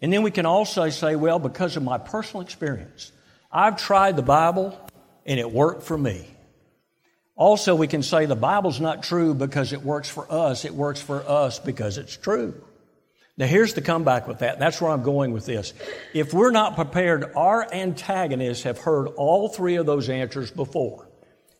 And 0.00 0.12
then 0.12 0.22
we 0.22 0.30
can 0.30 0.46
also 0.46 0.88
say, 0.88 1.14
well, 1.14 1.38
because 1.38 1.76
of 1.76 1.82
my 1.82 1.98
personal 1.98 2.40
experience, 2.40 3.12
I've 3.52 3.76
tried 3.76 4.16
the 4.16 4.22
Bible 4.22 4.78
and 5.26 5.38
it 5.38 5.50
worked 5.50 5.82
for 5.82 5.98
me. 5.98 6.26
Also, 7.34 7.74
we 7.74 7.86
can 7.86 8.02
say 8.02 8.24
the 8.24 8.34
Bible's 8.34 8.80
not 8.80 9.02
true 9.02 9.34
because 9.34 9.74
it 9.74 9.82
works 9.82 10.08
for 10.08 10.30
us, 10.32 10.64
it 10.64 10.74
works 10.74 11.02
for 11.02 11.22
us 11.28 11.58
because 11.58 11.98
it's 11.98 12.16
true. 12.16 12.54
Now, 13.38 13.46
here's 13.46 13.74
the 13.74 13.82
comeback 13.82 14.26
with 14.26 14.38
that. 14.38 14.58
That's 14.58 14.80
where 14.80 14.90
I'm 14.90 15.02
going 15.02 15.32
with 15.32 15.44
this. 15.44 15.74
If 16.14 16.32
we're 16.32 16.52
not 16.52 16.74
prepared, 16.74 17.32
our 17.36 17.70
antagonists 17.70 18.62
have 18.62 18.78
heard 18.78 19.08
all 19.08 19.50
three 19.50 19.76
of 19.76 19.84
those 19.84 20.08
answers 20.08 20.50
before. 20.50 21.06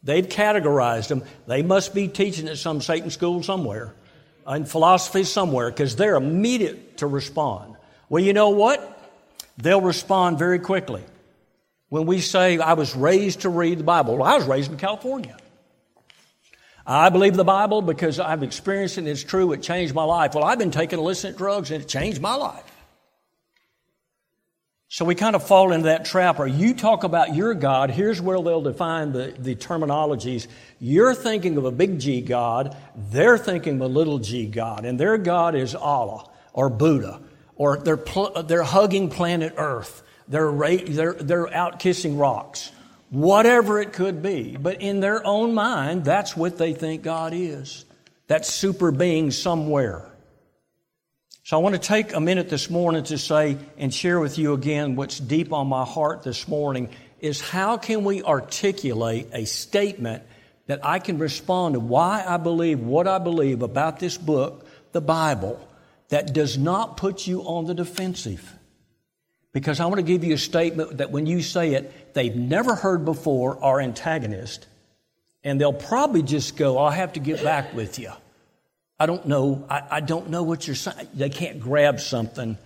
They've 0.03 0.27
categorized 0.27 1.09
them. 1.09 1.25
They 1.47 1.63
must 1.63 1.95
be 1.95 2.09
teaching 2.09 2.49
at 2.49 2.57
some 2.57 2.81
Satan 2.81 3.11
school 3.11 3.43
somewhere, 3.43 3.95
in 4.49 4.65
philosophy 4.65 5.25
somewhere, 5.25 5.69
because 5.71 5.97
they're 5.97 6.15
immediate 6.15 6.99
to 6.99 7.07
respond. 7.07 7.77
Well, 8.09 8.23
you 8.25 8.33
know 8.33 8.51
what? 8.51 8.93
They'll 9.59 9.83
respond 9.83 10.39
very 10.39 10.61
quickly. 10.61 11.03
When 11.89 12.07
we 12.07 12.21
say, 12.21 12.59
I 12.59 12.73
was 12.73 12.97
raised 12.97 13.43
to 13.43 13.49
read 13.49 13.79
the 13.79 13.85
Bible, 13.85 14.17
well, 14.17 14.33
I 14.33 14.37
was 14.37 14.47
raised 14.47 14.71
in 14.71 14.77
California. 14.77 15.37
I 16.87 17.09
believe 17.09 17.37
the 17.37 17.45
Bible 17.45 17.83
because 17.83 18.21
I've 18.21 18.43
experienced 18.43 18.97
it 18.97 19.01
and 19.01 19.09
it's 19.09 19.25
true, 19.25 19.53
it 19.53 19.63
changed 19.63 19.95
my 19.95 20.05
life. 20.05 20.35
Well, 20.35 20.45
I've 20.45 20.59
been 20.59 20.71
taking 20.71 20.99
illicit 20.99 21.37
drugs 21.37 21.71
and 21.71 21.83
it 21.83 21.89
changed 21.89 22.21
my 22.21 22.35
life. 22.35 22.63
So 24.89 25.05
we 25.05 25.17
kind 25.17 25.35
of 25.35 25.45
fall 25.45 25.73
into 25.73 25.87
that 25.87 26.05
trap. 26.05 26.39
Or 26.39 26.47
you 26.47 26.73
talk 26.73 27.03
about 27.03 27.35
your 27.35 27.55
God, 27.55 27.91
here's 27.91 28.21
where 28.21 28.41
they'll 28.41 28.63
define 28.63 29.13
the, 29.13 29.35
the 29.37 29.57
terminologies. 29.57 30.47
You're 30.79 31.15
thinking 31.15 31.57
of 31.57 31.65
a 31.65 31.73
big 31.73 31.99
G 31.99 32.21
God, 32.21 32.77
they're 32.95 33.37
thinking 33.37 33.77
of 33.77 33.81
a 33.81 33.89
little 33.89 34.21
g 34.21 34.47
God, 34.47 34.85
and 34.85 34.99
their 34.99 35.19
God 35.19 35.57
is 35.57 35.75
Allah 35.75 36.31
or 36.53 36.71
Buddha, 36.71 37.21
or 37.57 37.79
they're, 37.79 37.97
pl- 37.97 38.45
they're 38.45 38.63
hugging 38.63 39.11
planet 39.11 39.55
Earth, 39.57 40.05
they're, 40.29 40.51
ra- 40.51 40.77
they're, 40.87 41.15
they're 41.15 41.55
out 41.55 41.79
kissing 41.79 42.17
rocks 42.19 42.71
whatever 43.11 43.81
it 43.81 43.93
could 43.93 44.23
be. 44.23 44.57
But 44.57 44.83
in 44.83 45.01
their 45.01 45.25
own 45.27 45.55
mind, 45.55 46.05
that's 46.05 46.37
what 46.37 46.59
they 46.59 46.73
think 46.73 47.03
God 47.03 47.33
is 47.35 47.85
that 48.29 48.45
super 48.45 48.91
being 48.91 49.31
somewhere. 49.31 50.05
So 51.45 51.57
I 51.57 51.61
want 51.61 51.77
to 51.77 51.81
take 51.81 52.13
a 52.13 52.19
minute 52.19 52.51
this 52.51 52.69
morning 52.69 53.05
to 53.05 53.19
say 53.19 53.57
and 53.79 53.95
share 53.95 54.19
with 54.19 54.37
you 54.37 54.53
again 54.53 54.97
what's 54.97 55.21
deep 55.21 55.53
on 55.53 55.69
my 55.69 55.85
heart 55.85 56.25
this 56.25 56.49
morning 56.49 56.89
is 57.21 57.41
how 57.41 57.77
can 57.77 58.03
we 58.03 58.25
articulate 58.25 59.29
a 59.33 59.45
statement 59.45 60.25
that 60.67 60.85
I 60.85 60.99
can 60.99 61.19
respond 61.19 61.75
to 61.75 61.81
why 61.81 62.25
I 62.27 62.37
believe 62.37 62.81
what 62.81 63.07
I 63.07 63.19
believe 63.19 63.63
about 63.63 64.01
this 64.01 64.19
book, 64.19 64.67
the 64.91 65.01
Bible, 65.01 65.65
that 66.09 66.33
does 66.33 66.59
not 66.59 66.97
put 66.97 67.29
you 67.29 67.43
on 67.43 67.67
the 67.67 67.75
defensive. 67.75 68.56
Because 69.57 69.81
I 69.81 69.87
want 69.87 69.97
to 69.97 70.03
give 70.03 70.23
you 70.23 70.35
a 70.35 70.39
statement 70.39 70.99
that 70.99 71.11
when 71.11 71.25
you 71.25 71.41
say 71.41 71.73
it, 71.73 72.13
they've 72.13 72.37
never 72.37 72.75
heard 72.75 73.07
before 73.07 73.59
our 73.65 73.81
antagonist, 73.81 74.67
and 75.43 75.59
they'll 75.59 75.73
probably 75.73 76.23
just 76.23 76.59
go, 76.59 76.77
I'll 76.77 76.91
have 76.91 77.15
to 77.15 77.21
get 77.21 77.43
back 77.43 77.73
with 77.73 77.99
you. 77.99 78.13
I 79.01 79.07
don't 79.07 79.25
know. 79.25 79.65
I, 79.71 79.83
I 79.93 80.01
don't 80.01 80.29
know 80.29 80.43
what 80.43 80.67
you're 80.67 80.77
saying. 80.77 81.09
They 81.15 81.31
can't 81.31 81.59
grab 81.59 82.01
something 82.01 82.59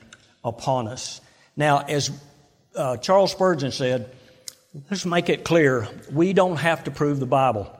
upon 0.42 0.88
us. 0.88 1.20
Now, 1.56 1.78
as 1.78 2.10
uh, 2.74 2.96
Charles 2.96 3.30
Spurgeon 3.30 3.70
said, 3.70 4.12
let's 4.90 5.06
make 5.06 5.28
it 5.28 5.44
clear 5.44 5.86
we 6.12 6.32
don't 6.32 6.56
have 6.56 6.82
to 6.82 6.90
prove 6.90 7.20
the 7.20 7.24
Bible. 7.24 7.72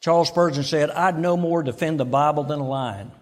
Charles 0.00 0.26
Spurgeon 0.26 0.64
said, 0.64 0.90
I'd 0.90 1.20
no 1.20 1.36
more 1.36 1.62
defend 1.62 2.00
the 2.00 2.04
Bible 2.04 2.42
than 2.42 2.58
a 2.58 2.66
lion. 2.66 3.12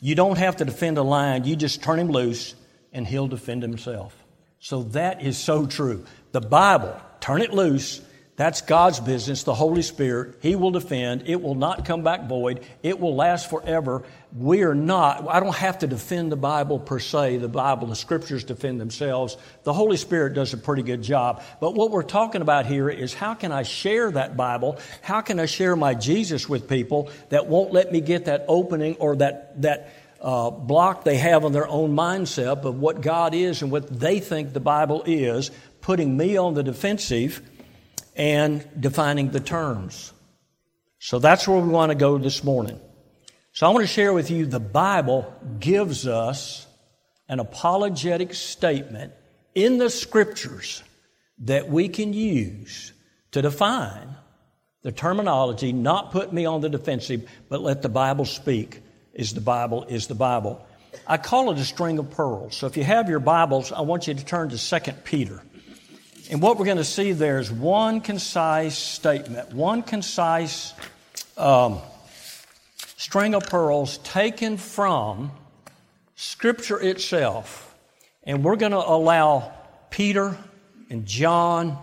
You 0.00 0.14
don't 0.14 0.38
have 0.38 0.56
to 0.56 0.64
defend 0.64 0.96
a 0.96 1.02
lion, 1.02 1.44
you 1.44 1.54
just 1.54 1.82
turn 1.82 1.98
him 1.98 2.08
loose 2.08 2.54
and 2.94 3.06
he'll 3.06 3.28
defend 3.28 3.60
himself. 3.60 4.24
So 4.60 4.82
that 4.84 5.22
is 5.22 5.38
so 5.38 5.66
true. 5.66 6.04
The 6.32 6.40
Bible, 6.40 7.00
turn 7.20 7.42
it 7.42 7.52
loose. 7.52 8.02
That's 8.36 8.60
God's 8.60 9.00
business, 9.00 9.42
the 9.42 9.54
Holy 9.54 9.82
Spirit. 9.82 10.36
He 10.42 10.54
will 10.54 10.70
defend. 10.70 11.24
It 11.26 11.42
will 11.42 11.56
not 11.56 11.84
come 11.84 12.04
back 12.04 12.28
void. 12.28 12.64
It 12.84 13.00
will 13.00 13.16
last 13.16 13.50
forever. 13.50 14.04
We 14.36 14.62
are 14.62 14.76
not, 14.76 15.28
I 15.28 15.40
don't 15.40 15.56
have 15.56 15.80
to 15.80 15.88
defend 15.88 16.30
the 16.30 16.36
Bible 16.36 16.78
per 16.78 17.00
se. 17.00 17.38
The 17.38 17.48
Bible, 17.48 17.88
the 17.88 17.96
scriptures 17.96 18.44
defend 18.44 18.80
themselves. 18.80 19.36
The 19.64 19.72
Holy 19.72 19.96
Spirit 19.96 20.34
does 20.34 20.52
a 20.52 20.56
pretty 20.56 20.84
good 20.84 21.02
job. 21.02 21.42
But 21.60 21.74
what 21.74 21.90
we're 21.90 22.04
talking 22.04 22.40
about 22.40 22.66
here 22.66 22.88
is 22.88 23.12
how 23.12 23.34
can 23.34 23.50
I 23.50 23.64
share 23.64 24.08
that 24.12 24.36
Bible? 24.36 24.78
How 25.02 25.20
can 25.20 25.40
I 25.40 25.46
share 25.46 25.74
my 25.74 25.94
Jesus 25.94 26.48
with 26.48 26.68
people 26.68 27.10
that 27.30 27.48
won't 27.48 27.72
let 27.72 27.90
me 27.90 28.00
get 28.00 28.26
that 28.26 28.44
opening 28.46 28.94
or 29.00 29.16
that, 29.16 29.60
that, 29.62 29.92
uh, 30.20 30.50
block 30.50 31.04
they 31.04 31.16
have 31.16 31.44
on 31.44 31.52
their 31.52 31.68
own 31.68 31.94
mindset 31.94 32.64
of 32.64 32.78
what 32.78 33.00
God 33.00 33.34
is 33.34 33.62
and 33.62 33.70
what 33.70 34.00
they 34.00 34.20
think 34.20 34.52
the 34.52 34.60
Bible 34.60 35.02
is, 35.06 35.50
putting 35.80 36.16
me 36.16 36.36
on 36.36 36.54
the 36.54 36.62
defensive 36.62 37.40
and 38.16 38.66
defining 38.78 39.30
the 39.30 39.40
terms. 39.40 40.12
So 40.98 41.18
that's 41.18 41.46
where 41.46 41.60
we 41.60 41.68
want 41.68 41.90
to 41.90 41.94
go 41.94 42.18
this 42.18 42.42
morning. 42.42 42.80
So 43.52 43.66
I 43.66 43.70
want 43.70 43.82
to 43.82 43.92
share 43.92 44.12
with 44.12 44.30
you 44.30 44.46
the 44.46 44.60
Bible 44.60 45.32
gives 45.60 46.06
us 46.06 46.66
an 47.28 47.38
apologetic 47.40 48.34
statement 48.34 49.12
in 49.54 49.78
the 49.78 49.90
scriptures 49.90 50.82
that 51.40 51.68
we 51.68 51.88
can 51.88 52.12
use 52.12 52.92
to 53.32 53.42
define 53.42 54.16
the 54.82 54.92
terminology, 54.92 55.72
not 55.72 56.10
put 56.10 56.32
me 56.32 56.46
on 56.46 56.60
the 56.60 56.68
defensive, 56.68 57.28
but 57.48 57.60
let 57.60 57.82
the 57.82 57.88
Bible 57.88 58.24
speak 58.24 58.80
is 59.18 59.34
the 59.34 59.40
Bible, 59.40 59.84
is 59.88 60.06
the 60.06 60.14
Bible. 60.14 60.64
I 61.06 61.16
call 61.16 61.50
it 61.50 61.58
a 61.58 61.64
string 61.64 61.98
of 61.98 62.10
pearls. 62.12 62.56
So 62.56 62.68
if 62.68 62.76
you 62.76 62.84
have 62.84 63.10
your 63.10 63.18
Bibles, 63.18 63.72
I 63.72 63.80
want 63.80 64.06
you 64.06 64.14
to 64.14 64.24
turn 64.24 64.48
to 64.50 64.56
2 64.56 64.92
Peter. 65.04 65.42
And 66.30 66.40
what 66.40 66.56
we're 66.56 66.66
going 66.66 66.76
to 66.78 66.84
see 66.84 67.12
there 67.12 67.40
is 67.40 67.50
one 67.50 68.00
concise 68.00 68.78
statement, 68.78 69.52
one 69.52 69.82
concise 69.82 70.72
um, 71.36 71.80
string 72.96 73.34
of 73.34 73.42
pearls 73.44 73.98
taken 73.98 74.56
from 74.56 75.32
Scripture 76.14 76.80
itself. 76.80 77.74
And 78.22 78.44
we're 78.44 78.56
going 78.56 78.72
to 78.72 78.78
allow 78.78 79.52
Peter 79.90 80.36
and 80.90 81.06
John 81.06 81.76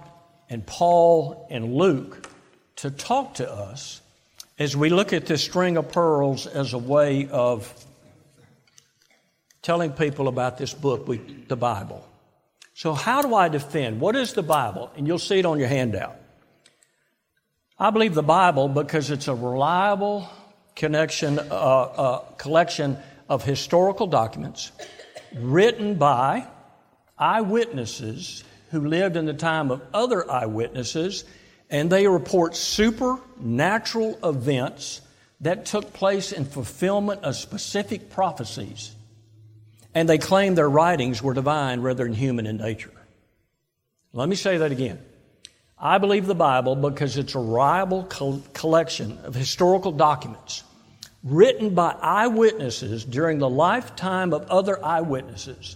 and 0.50 0.66
Paul 0.66 1.48
and 1.52 1.74
Luke 1.74 2.30
to 2.78 2.92
talk 2.92 3.36
to 3.36 3.52
us 3.52 4.00
as 4.58 4.76
we 4.76 4.90
look 4.90 5.14
at 5.14 5.26
this 5.26 5.44
string 5.44 5.78
of 5.78 5.92
pearls 5.92 6.48
as 6.48 6.74
a 6.74 6.78
way 6.78 7.28
of 7.28 7.74
telling 9.62 9.92
people 9.92 10.28
about 10.28 10.58
this 10.58 10.74
book, 10.74 11.10
the 11.48 11.58
Bible. 11.58 12.08
So, 12.74 12.94
how 12.94 13.22
do 13.22 13.34
I 13.34 13.48
defend? 13.50 14.00
What 14.00 14.16
is 14.16 14.34
the 14.34 14.44
Bible? 14.44 14.92
And 14.96 15.08
you'll 15.08 15.20
see 15.20 15.40
it 15.40 15.46
on 15.46 15.60
your 15.60 15.68
handout. 15.68 16.16
I 17.78 17.90
believe 17.90 18.14
the 18.14 18.24
Bible 18.24 18.68
because 18.70 19.12
it's 19.12 19.28
a 19.28 19.36
reliable 19.36 20.30
connection, 20.76 21.40
uh, 21.40 21.42
uh, 21.42 22.20
collection 22.38 22.98
of 23.28 23.44
historical 23.44 24.08
documents 24.08 24.72
written 25.34 25.96
by 25.96 26.48
eyewitnesses 27.18 28.44
who 28.72 28.88
lived 28.88 29.18
in 29.18 29.26
the 29.26 29.34
time 29.34 29.72
of 29.72 29.82
other 29.94 30.30
eyewitnesses 30.30 31.26
and 31.70 31.90
they 31.90 32.08
report 32.08 32.56
supernatural 32.56 34.20
events 34.24 35.02
that 35.42 35.66
took 35.66 35.94
place 35.94 36.32
in 36.32 36.46
fulfillment 36.46 37.24
of 37.24 37.36
specific 37.36 38.10
prophecies. 38.10 38.94
And 39.94 40.08
they 40.08 40.18
claim 40.18 40.56
their 40.56 40.70
writings 40.70 41.22
were 41.22 41.34
divine 41.34 41.82
rather 41.82 42.04
than 42.04 42.14
human 42.14 42.46
in 42.46 42.58
nature. 42.58 42.92
Let 44.14 44.30
me 44.30 44.36
say 44.36 44.58
that 44.58 44.72
again. 44.72 45.00
I 45.78 45.98
believe 45.98 46.26
the 46.26 46.36
Bible 46.36 46.76
because 46.76 47.18
it's 47.18 47.36
a 47.36 47.40
reliable 47.40 48.04
collection 48.54 49.20
of 49.24 49.36
historical 49.36 49.92
documents 49.92 50.64
written 51.24 51.74
by 51.76 51.96
eyewitnesses 52.02 53.04
during 53.04 53.40
the 53.40 53.50
lifetime 53.50 54.34
of 54.34 54.48
other 54.50 54.84
eyewitnesses. 54.84 55.76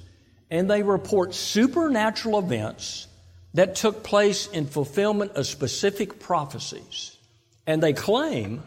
And 0.50 0.70
they 0.70 0.84
report 0.84 1.34
supernatural 1.34 2.40
events 2.40 3.08
that 3.54 3.76
took 3.76 4.04
place 4.04 4.48
in 4.48 4.68
fulfillment 4.68 5.32
of 5.34 5.48
specific 5.48 6.20
prophecies. 6.20 7.18
And 7.66 7.82
they 7.82 7.94
claim 7.94 8.64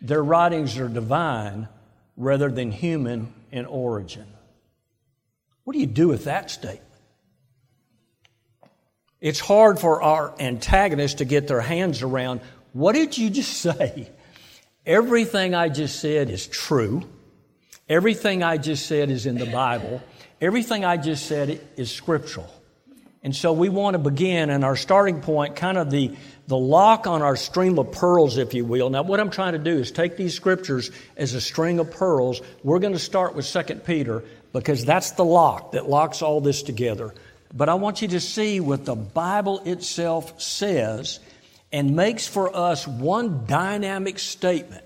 their 0.00 0.22
writings 0.22 0.78
are 0.78 0.88
divine 0.88 1.68
rather 2.16 2.50
than 2.50 2.70
human 2.70 3.32
in 3.50 3.66
origin. 3.66 4.26
What 5.64 5.74
do 5.74 5.80
you 5.80 5.86
do 5.86 6.08
with 6.08 6.24
that 6.24 6.50
statement? 6.50 6.84
It's 9.20 9.40
hard 9.40 9.78
for 9.78 10.02
our 10.02 10.34
antagonists 10.40 11.14
to 11.14 11.24
get 11.24 11.46
their 11.46 11.60
hands 11.60 12.02
around 12.02 12.40
what 12.72 12.94
did 12.94 13.18
you 13.18 13.30
just 13.30 13.52
say? 13.60 14.10
Everything 14.86 15.54
I 15.54 15.68
just 15.68 16.00
said 16.00 16.30
is 16.30 16.46
true. 16.46 17.02
Everything 17.88 18.42
I 18.42 18.56
just 18.56 18.86
said 18.86 19.10
is 19.10 19.26
in 19.26 19.36
the 19.36 19.46
Bible. 19.46 20.02
Everything 20.40 20.84
I 20.84 20.96
just 20.96 21.26
said 21.26 21.60
is 21.76 21.90
scriptural. 21.90 22.48
And 23.22 23.36
so 23.36 23.52
we 23.52 23.68
want 23.68 23.94
to 23.94 23.98
begin 23.98 24.48
and 24.48 24.64
our 24.64 24.76
starting 24.76 25.20
point, 25.20 25.56
kind 25.56 25.76
of 25.76 25.90
the, 25.90 26.16
the 26.46 26.56
lock 26.56 27.06
on 27.06 27.20
our 27.20 27.36
stream 27.36 27.78
of 27.78 27.92
pearls, 27.92 28.38
if 28.38 28.54
you 28.54 28.64
will. 28.64 28.88
Now, 28.88 29.02
what 29.02 29.20
I'm 29.20 29.30
trying 29.30 29.52
to 29.52 29.58
do 29.58 29.78
is 29.78 29.90
take 29.90 30.16
these 30.16 30.34
scriptures 30.34 30.90
as 31.18 31.34
a 31.34 31.40
string 31.40 31.80
of 31.80 31.90
pearls. 31.90 32.40
We're 32.62 32.78
going 32.78 32.94
to 32.94 32.98
start 32.98 33.34
with 33.34 33.46
2 33.46 33.62
Peter 33.84 34.24
because 34.54 34.86
that's 34.86 35.12
the 35.12 35.24
lock 35.24 35.72
that 35.72 35.88
locks 35.88 36.22
all 36.22 36.40
this 36.40 36.62
together. 36.62 37.14
But 37.52 37.68
I 37.68 37.74
want 37.74 38.00
you 38.00 38.08
to 38.08 38.20
see 38.20 38.58
what 38.58 38.86
the 38.86 38.94
Bible 38.94 39.60
itself 39.64 40.40
says 40.40 41.20
and 41.72 41.94
makes 41.94 42.26
for 42.26 42.54
us 42.56 42.86
one 42.86 43.44
dynamic 43.46 44.18
statement 44.18 44.84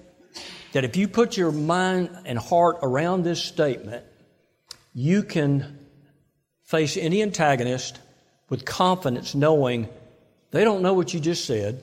that 0.73 0.85
if 0.85 0.97
you 0.97 1.07
put 1.07 1.37
your 1.37 1.53
mind 1.53 2.11
and 2.25 2.37
heart 2.37 2.79
around 2.83 3.23
this 3.23 3.43
statement, 3.43 4.05
you 4.93 5.23
can 5.23 5.79
face 6.65 6.97
any 6.97 7.23
antagonist 7.23 8.01
with 8.49 8.65
confidence, 8.65 9.35
knowing 9.35 9.89
they 10.51 10.65
don't 10.65 10.83
know 10.83 10.95
what 10.95 11.13
you 11.13 11.21
just 11.21 11.45
said. 11.45 11.83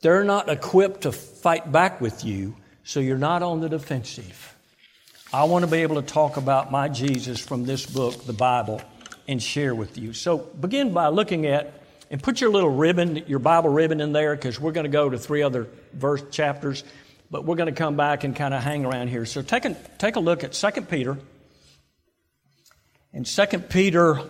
They're 0.00 0.24
not 0.24 0.48
equipped 0.48 1.02
to 1.02 1.12
fight 1.12 1.70
back 1.70 2.00
with 2.00 2.24
you, 2.24 2.54
so 2.84 3.00
you're 3.00 3.18
not 3.18 3.42
on 3.42 3.60
the 3.60 3.68
defensive. 3.68 4.54
I 5.32 5.44
want 5.44 5.64
to 5.64 5.70
be 5.70 5.78
able 5.78 6.00
to 6.00 6.06
talk 6.06 6.36
about 6.36 6.70
my 6.70 6.88
Jesus 6.88 7.38
from 7.38 7.64
this 7.64 7.84
book, 7.84 8.24
the 8.24 8.32
Bible, 8.32 8.80
and 9.26 9.42
share 9.42 9.74
with 9.74 9.98
you. 9.98 10.12
So 10.14 10.38
begin 10.38 10.92
by 10.92 11.08
looking 11.08 11.46
at 11.46 11.74
and 12.10 12.22
put 12.22 12.40
your 12.40 12.50
little 12.50 12.70
ribbon, 12.70 13.24
your 13.26 13.38
Bible 13.38 13.70
ribbon 13.70 14.00
in 14.00 14.12
there, 14.12 14.34
because 14.34 14.58
we're 14.58 14.72
going 14.72 14.84
to 14.84 14.90
go 14.90 15.10
to 15.10 15.18
three 15.18 15.42
other 15.42 15.68
verse 15.92 16.22
chapters, 16.30 16.82
but 17.30 17.44
we're 17.44 17.56
going 17.56 17.72
to 17.72 17.78
come 17.78 17.96
back 17.96 18.24
and 18.24 18.34
kind 18.34 18.54
of 18.54 18.62
hang 18.62 18.86
around 18.86 19.08
here. 19.08 19.26
So 19.26 19.42
take 19.42 19.66
a, 19.66 19.74
take 19.98 20.16
a 20.16 20.20
look 20.20 20.44
at 20.44 20.52
2 20.52 20.82
Peter. 20.82 21.18
In 23.12 23.24
2 23.24 23.46
Peter 23.68 24.22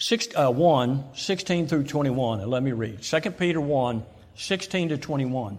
6, 0.00 0.28
uh, 0.34 0.50
1, 0.50 1.04
16 1.14 1.68
through 1.68 1.84
21, 1.84 2.40
and 2.40 2.50
let 2.50 2.62
me 2.62 2.72
read. 2.72 3.02
2 3.02 3.20
Peter 3.32 3.60
1, 3.60 4.02
16 4.34 4.88
to 4.88 4.96
21. 4.96 5.58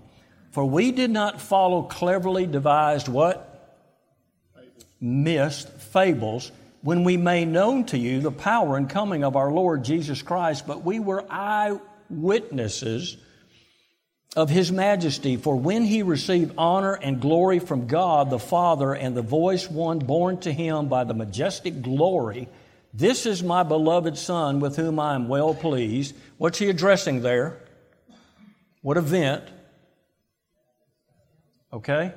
For 0.49 0.65
we 0.65 0.91
did 0.91 1.11
not 1.11 1.39
follow 1.39 1.83
cleverly 1.83 2.47
devised 2.47 3.07
what? 3.07 3.77
Fables. 4.55 4.85
Missed 4.99 5.69
fables 5.69 6.51
when 6.81 7.03
we 7.03 7.17
made 7.17 7.49
known 7.49 7.85
to 7.85 7.99
you 7.99 8.19
the 8.19 8.31
power 8.31 8.77
and 8.77 8.89
coming 8.89 9.23
of 9.23 9.35
our 9.35 9.51
Lord 9.51 9.83
Jesus 9.85 10.23
Christ, 10.23 10.65
but 10.65 10.83
we 10.83 10.99
were 10.99 11.23
eyewitnesses 11.29 13.17
of 14.35 14.49
his 14.49 14.71
majesty. 14.71 15.37
For 15.37 15.55
when 15.55 15.83
he 15.83 16.01
received 16.01 16.55
honor 16.57 16.93
and 16.93 17.21
glory 17.21 17.59
from 17.59 17.85
God 17.85 18.31
the 18.31 18.39
Father 18.39 18.95
and 18.95 19.15
the 19.15 19.21
voice 19.21 19.69
one 19.69 19.99
born 19.99 20.39
to 20.39 20.51
him 20.51 20.87
by 20.87 21.03
the 21.03 21.13
majestic 21.13 21.83
glory, 21.83 22.49
this 22.93 23.25
is 23.25 23.43
my 23.43 23.63
beloved 23.63 24.17
Son 24.17 24.59
with 24.59 24.75
whom 24.75 24.99
I 24.99 25.15
am 25.15 25.27
well 25.27 25.53
pleased. 25.53 26.15
What's 26.37 26.59
he 26.59 26.69
addressing 26.69 27.21
there? 27.21 27.57
What 28.81 28.97
event? 28.97 29.43
Okay? 31.73 32.13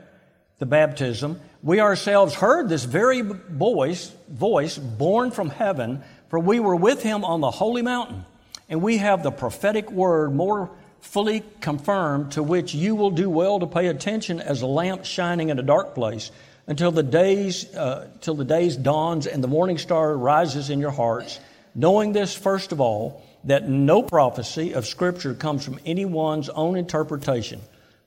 The 0.58 0.66
baptism 0.66 1.40
we 1.64 1.80
ourselves 1.80 2.34
heard 2.34 2.68
this 2.68 2.84
very 2.84 3.22
voice, 3.22 4.12
voice 4.28 4.76
born 4.76 5.30
from 5.30 5.48
heaven, 5.48 6.02
for 6.28 6.38
we 6.38 6.60
were 6.60 6.76
with 6.76 7.02
him 7.02 7.24
on 7.24 7.40
the 7.40 7.50
holy 7.50 7.80
mountain, 7.80 8.26
and 8.68 8.82
we 8.82 8.98
have 8.98 9.22
the 9.22 9.30
prophetic 9.30 9.90
word 9.90 10.34
more 10.34 10.70
fully 11.00 11.42
confirmed, 11.62 12.32
to 12.32 12.42
which 12.42 12.74
you 12.74 12.94
will 12.94 13.10
do 13.10 13.30
well 13.30 13.60
to 13.60 13.66
pay 13.66 13.86
attention 13.86 14.40
as 14.40 14.60
a 14.60 14.66
lamp 14.66 15.06
shining 15.06 15.48
in 15.48 15.58
a 15.58 15.62
dark 15.62 15.94
place 15.94 16.30
until 16.66 16.90
the 16.90 17.02
days 17.02 17.72
uh, 17.74 18.08
till 18.20 18.34
the 18.34 18.44
days 18.44 18.76
dawns 18.76 19.26
and 19.26 19.42
the 19.42 19.48
morning 19.48 19.78
star 19.78 20.16
rises 20.16 20.70
in 20.70 20.80
your 20.80 20.90
hearts, 20.90 21.40
knowing 21.74 22.12
this 22.12 22.34
first 22.34 22.72
of 22.72 22.80
all 22.80 23.22
that 23.44 23.68
no 23.68 24.02
prophecy 24.02 24.72
of 24.72 24.86
Scripture 24.86 25.34
comes 25.34 25.64
from 25.64 25.78
anyone's 25.84 26.48
own 26.48 26.76
interpretation, 26.76 27.60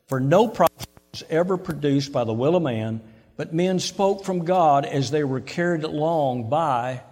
for 0.08 0.20
no 0.20 0.48
prophecy 0.48 0.88
was 1.12 1.24
ever 1.30 1.58
produced 1.58 2.12
by 2.12 2.24
the 2.24 2.34
will 2.34 2.56
of 2.56 2.64
man 2.64 3.02
but 3.38 3.54
men 3.54 3.80
spoke 3.80 4.26
from 4.26 4.44
God 4.44 4.84
as 4.84 5.12
they 5.12 5.24
were 5.24 5.40
carried 5.40 5.84
along 5.84 6.50
by 6.50 7.04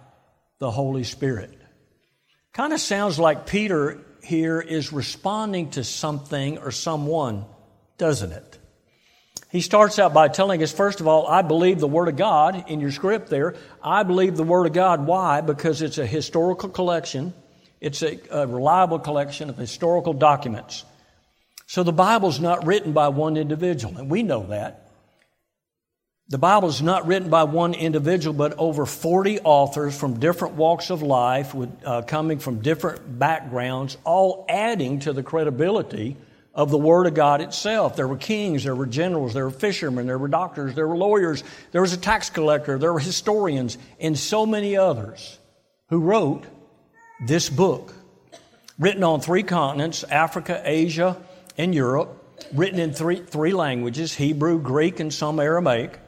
the 0.58 0.70
Holy 0.70 1.04
Spirit. 1.04 1.56
Kind 2.52 2.72
of 2.72 2.80
sounds 2.80 3.18
like 3.18 3.46
Peter 3.46 4.00
here 4.22 4.60
is 4.60 4.92
responding 4.92 5.70
to 5.70 5.84
something 5.84 6.58
or 6.58 6.72
someone, 6.72 7.44
doesn't 7.96 8.32
it? 8.32 8.58
He 9.56 9.62
starts 9.62 9.98
out 9.98 10.12
by 10.12 10.28
telling 10.28 10.62
us, 10.62 10.70
first 10.70 11.00
of 11.00 11.08
all, 11.08 11.26
I 11.26 11.40
believe 11.40 11.80
the 11.80 11.88
Word 11.88 12.08
of 12.08 12.16
God 12.16 12.66
in 12.68 12.78
your 12.78 12.90
script 12.90 13.30
there. 13.30 13.54
I 13.82 14.02
believe 14.02 14.36
the 14.36 14.42
Word 14.42 14.66
of 14.66 14.74
God. 14.74 15.06
Why? 15.06 15.40
Because 15.40 15.80
it's 15.80 15.96
a 15.96 16.04
historical 16.04 16.68
collection, 16.68 17.32
it's 17.80 18.02
a, 18.02 18.20
a 18.30 18.46
reliable 18.46 18.98
collection 18.98 19.48
of 19.48 19.56
historical 19.56 20.12
documents. 20.12 20.84
So 21.66 21.84
the 21.84 21.92
Bible's 21.94 22.38
not 22.38 22.66
written 22.66 22.92
by 22.92 23.08
one 23.08 23.38
individual, 23.38 23.96
and 23.96 24.10
we 24.10 24.22
know 24.22 24.44
that. 24.48 24.90
The 26.28 26.36
Bible 26.36 26.68
is 26.68 26.82
not 26.82 27.06
written 27.06 27.30
by 27.30 27.44
one 27.44 27.72
individual, 27.72 28.34
but 28.34 28.58
over 28.58 28.84
40 28.84 29.40
authors 29.40 29.98
from 29.98 30.20
different 30.20 30.56
walks 30.56 30.90
of 30.90 31.00
life, 31.00 31.54
with, 31.54 31.70
uh, 31.82 32.02
coming 32.02 32.40
from 32.40 32.60
different 32.60 33.18
backgrounds, 33.18 33.96
all 34.04 34.44
adding 34.50 34.98
to 35.00 35.14
the 35.14 35.22
credibility 35.22 36.18
of 36.56 36.70
the 36.70 36.78
Word 36.78 37.06
of 37.06 37.12
God 37.12 37.42
itself. 37.42 37.96
There 37.96 38.08
were 38.08 38.16
kings, 38.16 38.64
there 38.64 38.74
were 38.74 38.86
generals, 38.86 39.34
there 39.34 39.44
were 39.44 39.50
fishermen, 39.50 40.06
there 40.06 40.18
were 40.18 40.26
doctors, 40.26 40.74
there 40.74 40.88
were 40.88 40.96
lawyers, 40.96 41.44
there 41.70 41.82
was 41.82 41.92
a 41.92 41.98
tax 41.98 42.30
collector, 42.30 42.78
there 42.78 42.92
were 42.92 42.98
historians, 42.98 43.76
and 44.00 44.18
so 44.18 44.46
many 44.46 44.76
others 44.76 45.38
who 45.90 46.00
wrote 46.00 46.44
this 47.26 47.50
book. 47.50 47.94
Written 48.78 49.04
on 49.04 49.20
three 49.20 49.42
continents 49.42 50.02
Africa, 50.04 50.60
Asia, 50.64 51.16
and 51.58 51.74
Europe. 51.74 52.22
Written 52.54 52.78
in 52.80 52.92
three, 52.92 53.22
three 53.22 53.52
languages 53.52 54.14
Hebrew, 54.14 54.60
Greek, 54.60 54.98
and 54.98 55.12
some 55.12 55.40
Aramaic 55.40 55.98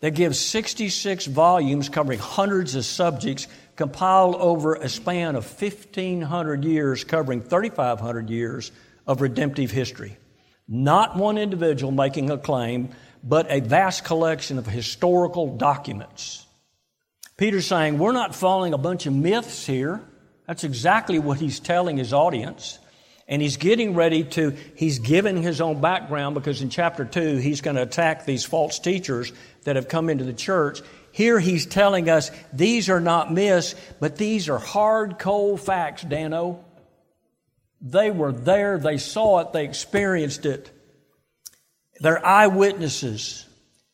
that 0.00 0.14
gives 0.14 0.38
66 0.38 1.26
volumes 1.26 1.88
covering 1.88 2.18
hundreds 2.20 2.76
of 2.76 2.84
subjects 2.84 3.48
compiled 3.74 4.36
over 4.36 4.74
a 4.74 4.88
span 4.88 5.34
of 5.34 5.44
1,500 5.44 6.64
years, 6.64 7.04
covering 7.04 7.40
3,500 7.40 8.30
years 8.30 8.72
of 9.08 9.22
redemptive 9.22 9.72
history. 9.72 10.18
Not 10.68 11.16
one 11.16 11.38
individual 11.38 11.90
making 11.90 12.30
a 12.30 12.36
claim, 12.36 12.90
but 13.24 13.50
a 13.50 13.60
vast 13.60 14.04
collection 14.04 14.58
of 14.58 14.66
historical 14.66 15.56
documents. 15.56 16.46
Peter's 17.38 17.66
saying, 17.66 17.98
We're 17.98 18.12
not 18.12 18.34
following 18.34 18.74
a 18.74 18.78
bunch 18.78 19.06
of 19.06 19.14
myths 19.14 19.66
here. 19.66 20.02
That's 20.46 20.64
exactly 20.64 21.18
what 21.18 21.38
he's 21.38 21.58
telling 21.58 21.96
his 21.96 22.12
audience. 22.12 22.78
And 23.26 23.42
he's 23.42 23.58
getting 23.58 23.94
ready 23.94 24.24
to, 24.24 24.56
he's 24.74 24.98
giving 24.98 25.42
his 25.42 25.60
own 25.60 25.82
background 25.82 26.34
because 26.34 26.62
in 26.62 26.70
chapter 26.70 27.04
2, 27.04 27.36
he's 27.36 27.60
going 27.60 27.76
to 27.76 27.82
attack 27.82 28.24
these 28.24 28.44
false 28.44 28.78
teachers 28.78 29.32
that 29.64 29.76
have 29.76 29.88
come 29.88 30.08
into 30.08 30.24
the 30.24 30.32
church. 30.32 30.80
Here 31.12 31.38
he's 31.38 31.66
telling 31.66 32.08
us 32.08 32.30
these 32.52 32.88
are 32.88 33.00
not 33.00 33.32
myths, 33.32 33.74
but 34.00 34.16
these 34.16 34.48
are 34.48 34.58
hard, 34.58 35.18
cold 35.18 35.60
facts, 35.60 36.02
Dano. 36.02 36.64
They 37.80 38.10
were 38.10 38.32
there, 38.32 38.78
they 38.78 38.98
saw 38.98 39.40
it, 39.40 39.52
they 39.52 39.64
experienced 39.64 40.46
it. 40.46 40.70
They're 42.00 42.24
eyewitnesses. 42.24 43.46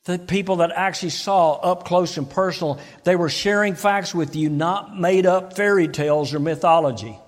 The 0.04 0.18
people 0.18 0.56
that 0.56 0.70
actually 0.74 1.10
saw 1.10 1.54
up 1.54 1.84
close 1.84 2.18
and 2.18 2.28
personal, 2.28 2.78
they 3.04 3.16
were 3.16 3.30
sharing 3.30 3.74
facts 3.74 4.14
with 4.14 4.36
you, 4.36 4.50
not 4.50 4.98
made 4.98 5.24
up 5.24 5.56
fairy 5.56 5.88
tales 5.88 6.34
or 6.34 6.40
mythology. 6.40 7.18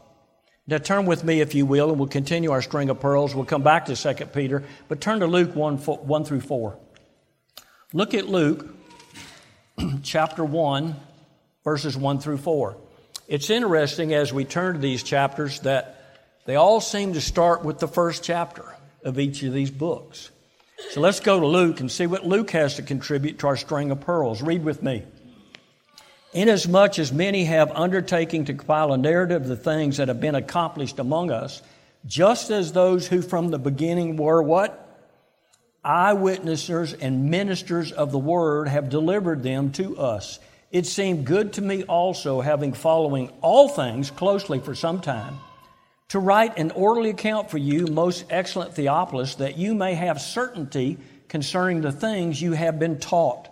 Now 0.66 0.78
turn 0.78 1.06
with 1.06 1.24
me, 1.24 1.40
if 1.40 1.54
you 1.54 1.64
will, 1.64 1.90
and 1.90 1.98
we'll 1.98 2.08
continue 2.08 2.50
our 2.50 2.60
string 2.60 2.90
of 2.90 3.00
pearls. 3.00 3.34
We'll 3.34 3.44
come 3.44 3.62
back 3.62 3.86
to 3.86 3.96
2 3.96 4.26
Peter, 4.26 4.64
but 4.88 5.00
turn 5.00 5.20
to 5.20 5.26
Luke 5.26 5.54
1, 5.54 5.78
1 5.78 6.24
through 6.24 6.40
4. 6.40 6.78
Look 7.92 8.14
at 8.14 8.26
Luke 8.26 8.68
chapter 10.02 10.44
1, 10.44 10.96
verses 11.64 11.96
1 11.96 12.18
through 12.18 12.38
4. 12.38 12.76
It's 13.28 13.48
interesting 13.48 14.12
as 14.12 14.32
we 14.32 14.44
turn 14.44 14.74
to 14.74 14.80
these 14.80 15.02
chapters 15.02 15.60
that 15.60 15.95
they 16.46 16.56
all 16.56 16.80
seem 16.80 17.12
to 17.12 17.20
start 17.20 17.64
with 17.64 17.78
the 17.78 17.88
first 17.88 18.24
chapter 18.24 18.64
of 19.04 19.18
each 19.18 19.42
of 19.42 19.52
these 19.52 19.70
books. 19.70 20.30
So 20.90 21.00
let's 21.00 21.20
go 21.20 21.40
to 21.40 21.46
Luke 21.46 21.80
and 21.80 21.90
see 21.90 22.06
what 22.06 22.26
Luke 22.26 22.50
has 22.50 22.76
to 22.76 22.82
contribute 22.82 23.38
to 23.40 23.48
our 23.48 23.56
string 23.56 23.90
of 23.90 24.00
pearls. 24.00 24.42
Read 24.42 24.64
with 24.64 24.82
me. 24.82 25.04
Inasmuch 26.32 26.98
as 26.98 27.12
many 27.12 27.44
have 27.44 27.72
undertaken 27.72 28.44
to 28.44 28.54
compile 28.54 28.92
a 28.92 28.98
narrative 28.98 29.42
of 29.42 29.48
the 29.48 29.56
things 29.56 29.96
that 29.96 30.08
have 30.08 30.20
been 30.20 30.34
accomplished 30.34 30.98
among 30.98 31.30
us, 31.30 31.62
just 32.04 32.50
as 32.50 32.72
those 32.72 33.08
who 33.08 33.22
from 33.22 33.48
the 33.48 33.58
beginning 33.58 34.16
were 34.16 34.42
what? 34.42 34.82
Eyewitnesses 35.82 36.92
and 36.92 37.30
ministers 37.30 37.90
of 37.90 38.12
the 38.12 38.18
word 38.18 38.68
have 38.68 38.90
delivered 38.90 39.42
them 39.42 39.72
to 39.72 39.98
us. 39.98 40.38
it 40.70 40.86
seemed 40.86 41.24
good 41.24 41.54
to 41.54 41.62
me 41.62 41.84
also, 41.84 42.40
having 42.40 42.72
following 42.72 43.30
all 43.40 43.68
things 43.68 44.10
closely 44.10 44.58
for 44.58 44.74
some 44.74 45.00
time, 45.00 45.38
to 46.08 46.18
write 46.18 46.58
an 46.58 46.70
orderly 46.70 47.10
account 47.10 47.50
for 47.50 47.58
you, 47.58 47.86
most 47.86 48.24
excellent 48.30 48.74
Theophilus, 48.74 49.36
that 49.36 49.58
you 49.58 49.74
may 49.74 49.94
have 49.94 50.20
certainty 50.20 50.98
concerning 51.28 51.80
the 51.80 51.92
things 51.92 52.40
you 52.40 52.52
have 52.52 52.78
been 52.78 52.98
taught. 52.98 53.48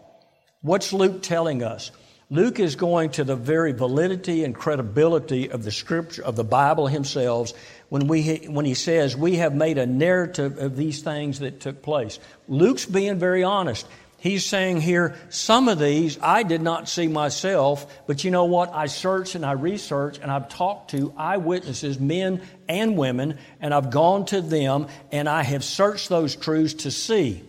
What's 0.62 0.92
Luke 0.92 1.22
telling 1.22 1.62
us? 1.62 1.90
Luke 2.30 2.58
is 2.58 2.76
going 2.76 3.10
to 3.10 3.24
the 3.24 3.36
very 3.36 3.72
validity 3.72 4.44
and 4.44 4.54
credibility 4.54 5.50
of 5.50 5.62
the 5.62 5.70
scripture 5.70 6.24
of 6.24 6.36
the 6.36 6.44
Bible 6.44 6.86
himself 6.86 7.52
when, 7.90 8.08
we, 8.08 8.36
when 8.48 8.64
he 8.64 8.74
says 8.74 9.16
we 9.16 9.36
have 9.36 9.54
made 9.54 9.76
a 9.76 9.86
narrative 9.86 10.58
of 10.58 10.74
these 10.74 11.02
things 11.02 11.40
that 11.40 11.60
took 11.60 11.82
place. 11.82 12.18
Luke's 12.48 12.86
being 12.86 13.18
very 13.18 13.44
honest. 13.44 13.86
He's 14.24 14.46
saying 14.46 14.80
here, 14.80 15.16
some 15.28 15.68
of 15.68 15.78
these 15.78 16.18
I 16.18 16.44
did 16.44 16.62
not 16.62 16.88
see 16.88 17.08
myself, 17.08 18.06
but 18.06 18.24
you 18.24 18.30
know 18.30 18.46
what? 18.46 18.72
I 18.72 18.86
searched 18.86 19.34
and 19.34 19.44
I 19.44 19.52
researched 19.52 20.22
and 20.22 20.30
I've 20.30 20.48
talked 20.48 20.92
to 20.92 21.12
eyewitnesses, 21.14 22.00
men 22.00 22.40
and 22.66 22.96
women, 22.96 23.38
and 23.60 23.74
I've 23.74 23.90
gone 23.90 24.24
to 24.26 24.40
them 24.40 24.86
and 25.12 25.28
I 25.28 25.42
have 25.42 25.62
searched 25.62 26.08
those 26.08 26.36
truths 26.36 26.72
to 26.84 26.90
see. 26.90 27.44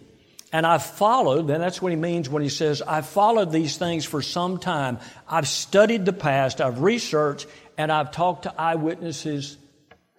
And 0.51 0.67
I've 0.67 0.83
followed, 0.83 1.49
and 1.49 1.63
that's 1.63 1.81
what 1.81 1.93
he 1.93 1.95
means 1.95 2.27
when 2.27 2.43
he 2.43 2.49
says, 2.49 2.81
I've 2.81 3.07
followed 3.07 3.53
these 3.53 3.77
things 3.77 4.03
for 4.03 4.21
some 4.21 4.57
time. 4.57 4.99
I've 5.29 5.47
studied 5.47 6.03
the 6.03 6.11
past, 6.11 6.59
I've 6.59 6.81
researched, 6.81 7.47
and 7.77 7.89
I've 7.89 8.11
talked 8.11 8.43
to 8.43 8.61
eyewitnesses 8.61 9.57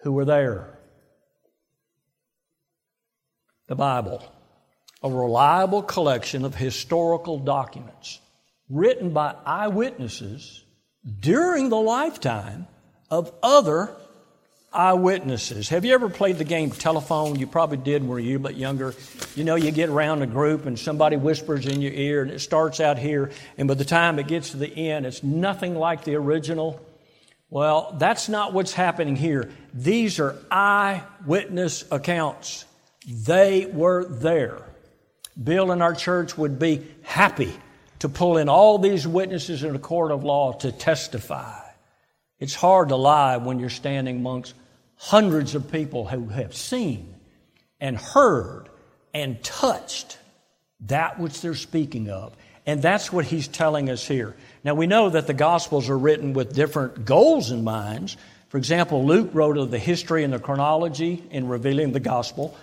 who 0.01 0.11
were 0.11 0.25
there. 0.25 0.79
The 3.67 3.75
Bible 3.75 4.23
a 5.03 5.09
reliable 5.09 5.83
collection 5.83 6.45
of 6.45 6.55
historical 6.55 7.39
documents 7.39 8.19
written 8.69 9.11
by 9.11 9.35
eyewitnesses 9.45 10.63
during 11.19 11.69
the 11.69 11.77
lifetime 11.77 12.67
of 13.09 13.31
other 13.41 13.95
eyewitnesses. 14.73 15.69
Have 15.69 15.85
you 15.85 15.93
ever 15.93 16.09
played 16.09 16.37
the 16.37 16.43
game 16.43 16.71
telephone? 16.71 17.39
You 17.39 17.47
probably 17.47 17.77
did 17.77 18.05
when 18.07 18.23
you 18.23 18.39
were 18.39 18.47
a 18.47 18.51
bit 18.51 18.57
younger. 18.57 18.93
You 19.35 19.43
know, 19.43 19.55
you 19.55 19.71
get 19.71 19.89
around 19.89 20.21
a 20.21 20.27
group 20.27 20.65
and 20.65 20.77
somebody 20.77 21.15
whispers 21.15 21.65
in 21.65 21.81
your 21.81 21.93
ear 21.93 22.21
and 22.21 22.31
it 22.31 22.39
starts 22.39 22.79
out 22.79 22.97
here, 22.97 23.31
and 23.57 23.67
by 23.67 23.75
the 23.75 23.85
time 23.85 24.19
it 24.19 24.27
gets 24.27 24.51
to 24.51 24.57
the 24.57 24.67
end, 24.67 25.05
it's 25.05 25.23
nothing 25.23 25.75
like 25.75 26.03
the 26.03 26.15
original. 26.15 26.81
Well, 27.49 27.95
that's 27.97 28.27
not 28.27 28.53
what's 28.53 28.73
happening 28.73 29.15
here. 29.15 29.49
These 29.73 30.19
are 30.19 30.35
eyewitness 30.51 31.85
accounts. 31.89 32.65
They 33.07 33.67
were 33.67 34.03
there. 34.03 34.66
Bill 35.41 35.71
and 35.71 35.83
our 35.83 35.93
church 35.93 36.37
would 36.37 36.59
be 36.59 36.85
happy 37.03 37.53
to 37.99 38.09
pull 38.09 38.37
in 38.37 38.49
all 38.49 38.79
these 38.79 39.07
witnesses 39.07 39.63
in 39.63 39.75
a 39.75 39.79
court 39.79 40.11
of 40.11 40.23
law 40.23 40.53
to 40.53 40.71
testify. 40.71 41.61
It's 42.39 42.55
hard 42.55 42.89
to 42.89 42.95
lie 42.95 43.37
when 43.37 43.59
you're 43.59 43.69
standing 43.69 44.17
amongst 44.17 44.53
hundreds 44.95 45.55
of 45.55 45.71
people 45.71 46.07
who 46.07 46.27
have 46.27 46.55
seen 46.55 47.15
and 47.79 47.97
heard 47.97 48.69
and 49.13 49.41
touched 49.43 50.17
that 50.81 51.19
which 51.19 51.41
they're 51.41 51.55
speaking 51.55 52.09
of. 52.09 52.35
And 52.65 52.81
that's 52.81 53.11
what 53.11 53.25
he's 53.25 53.47
telling 53.47 53.89
us 53.89 54.05
here. 54.05 54.35
Now, 54.63 54.75
we 54.75 54.87
know 54.87 55.09
that 55.09 55.25
the 55.25 55.33
Gospels 55.33 55.89
are 55.89 55.97
written 55.97 56.33
with 56.33 56.53
different 56.53 57.05
goals 57.05 57.49
in 57.49 57.63
mind. 57.63 58.15
For 58.49 58.57
example, 58.57 59.05
Luke 59.05 59.29
wrote 59.33 59.57
of 59.57 59.71
the 59.71 59.79
history 59.79 60.23
and 60.23 60.33
the 60.33 60.39
chronology 60.39 61.23
in 61.31 61.47
revealing 61.47 61.93
the 61.93 61.99
Gospel. 61.99 62.57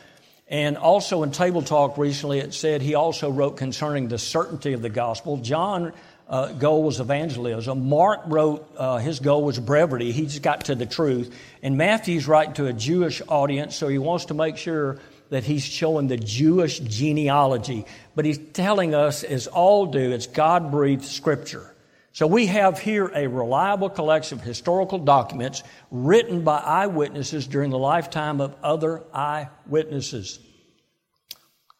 And 0.48 0.76
also 0.76 1.22
in 1.22 1.32
Table 1.32 1.62
Talk 1.62 1.96
recently, 1.96 2.38
it 2.38 2.52
said 2.52 2.82
he 2.82 2.94
also 2.94 3.30
wrote 3.30 3.56
concerning 3.56 4.08
the 4.08 4.18
certainty 4.18 4.74
of 4.74 4.82
the 4.82 4.90
gospel. 4.90 5.38
John 5.38 5.92
uh, 6.28 6.52
goal 6.52 6.82
was 6.82 7.00
evangelism. 7.00 7.88
Mark 7.88 8.20
wrote 8.26 8.70
uh, 8.76 8.98
his 8.98 9.20
goal 9.20 9.42
was 9.42 9.58
brevity. 9.58 10.12
He 10.12 10.24
just 10.24 10.42
got 10.42 10.66
to 10.66 10.74
the 10.74 10.86
truth. 10.86 11.34
And 11.62 11.78
Matthew's 11.78 12.28
writing 12.28 12.54
to 12.54 12.66
a 12.66 12.72
Jewish 12.72 13.22
audience, 13.26 13.74
so 13.76 13.88
he 13.88 13.98
wants 13.98 14.26
to 14.26 14.34
make 14.34 14.56
sure 14.56 14.98
that 15.30 15.44
he's 15.44 15.64
showing 15.64 16.08
the 16.08 16.16
Jewish 16.16 16.78
genealogy. 16.78 17.86
But 18.14 18.24
he's 18.24 18.38
telling 18.38 18.94
us, 18.94 19.24
as 19.24 19.46
all 19.46 19.86
do, 19.86 20.12
it's 20.12 20.26
God 20.26 20.70
breathed 20.70 21.04
scripture. 21.04 21.73
So 22.14 22.28
we 22.28 22.46
have 22.46 22.78
here 22.78 23.10
a 23.12 23.26
reliable 23.26 23.90
collection 23.90 24.38
of 24.38 24.44
historical 24.44 25.00
documents 25.00 25.64
written 25.90 26.42
by 26.42 26.58
eyewitnesses 26.58 27.48
during 27.48 27.70
the 27.70 27.78
lifetime 27.78 28.40
of 28.40 28.54
other 28.62 29.02
eyewitnesses. 29.12 30.38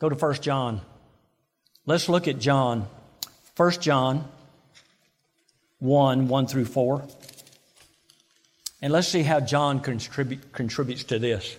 Go 0.01 0.09
to 0.09 0.17
1 0.17 0.35
John. 0.43 0.81
Let's 1.87 2.09
look 2.09 2.27
at 2.27 2.41
John. 2.41 2.89
1 3.57 3.71
John 3.81 4.29
1 5.79 6.27
1 6.27 6.47
through 6.49 6.65
4. 6.65 7.07
And 8.83 8.93
let's 8.93 9.07
see 9.07 9.23
how 9.23 9.39
John 9.39 9.79
contribute, 9.79 10.53
contributes 10.53 11.05
to 11.05 11.21
this. 11.21 11.57